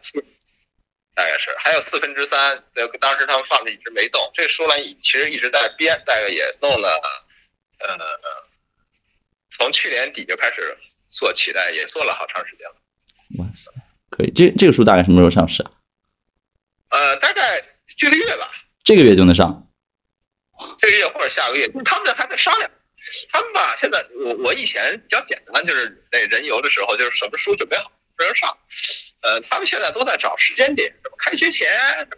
[1.15, 2.63] 大概是还有四分之三，
[3.01, 4.21] 当时他们放着一直没动。
[4.35, 6.89] 这个书呢，其实一直在编，大概也弄了，
[7.81, 7.99] 呃，
[9.51, 10.77] 从去年底就开始
[11.09, 12.75] 做起来，也做了好长时间了。
[13.39, 13.71] 哇塞，
[14.19, 15.71] 可以，这这个书大概什么时候上市啊？
[16.91, 17.63] 呃，大概
[17.97, 18.51] 这个月吧。
[18.83, 19.71] 这个月就能上？
[20.77, 22.69] 这个月或者下个月，他们还在商量。
[23.31, 28.59] 他们吧，现在我我以前比较简单，就是那人游的时候，就是什么书准备好，什么上。
[29.23, 32.17] 呃，他们现在都在找时间点，什么开学前，什么，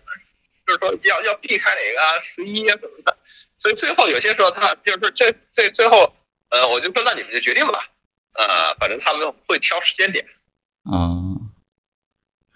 [0.66, 3.18] 就是说要要避开哪个十一啊什么的。
[3.58, 6.14] 所以最后有些时候，他就是这这最后，
[6.48, 7.90] 呃，我就说那你们就决定吧。
[8.32, 10.24] 呃，反正他们会挑时间点。
[10.84, 11.12] 啊，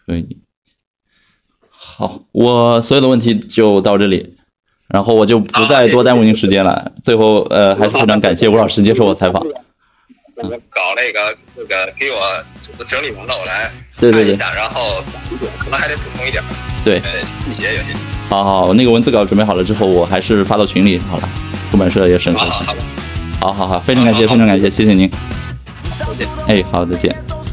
[0.07, 0.39] 可以。
[1.71, 4.37] 好，我所有的问题就到这里。
[4.87, 6.93] 然后我就不再多耽误您时间了。
[7.03, 9.43] 最后，呃，还是非常感谢吴老师接受我采访。
[10.37, 15.03] 搞那个那个，给我整理完了，我来看一下，然后
[15.59, 16.45] 可能还得补充一点。
[16.85, 17.01] 对，
[17.51, 17.95] 细节有些。
[18.29, 21.29] 好好，那个文字稿准备好了之后，我还是发到群里好了。
[21.71, 22.41] 出版社也审核。
[22.41, 22.75] 好好
[23.41, 25.11] 好好好，非常感谢，非常感谢，谢谢您。
[26.47, 27.44] 哎，好，再见。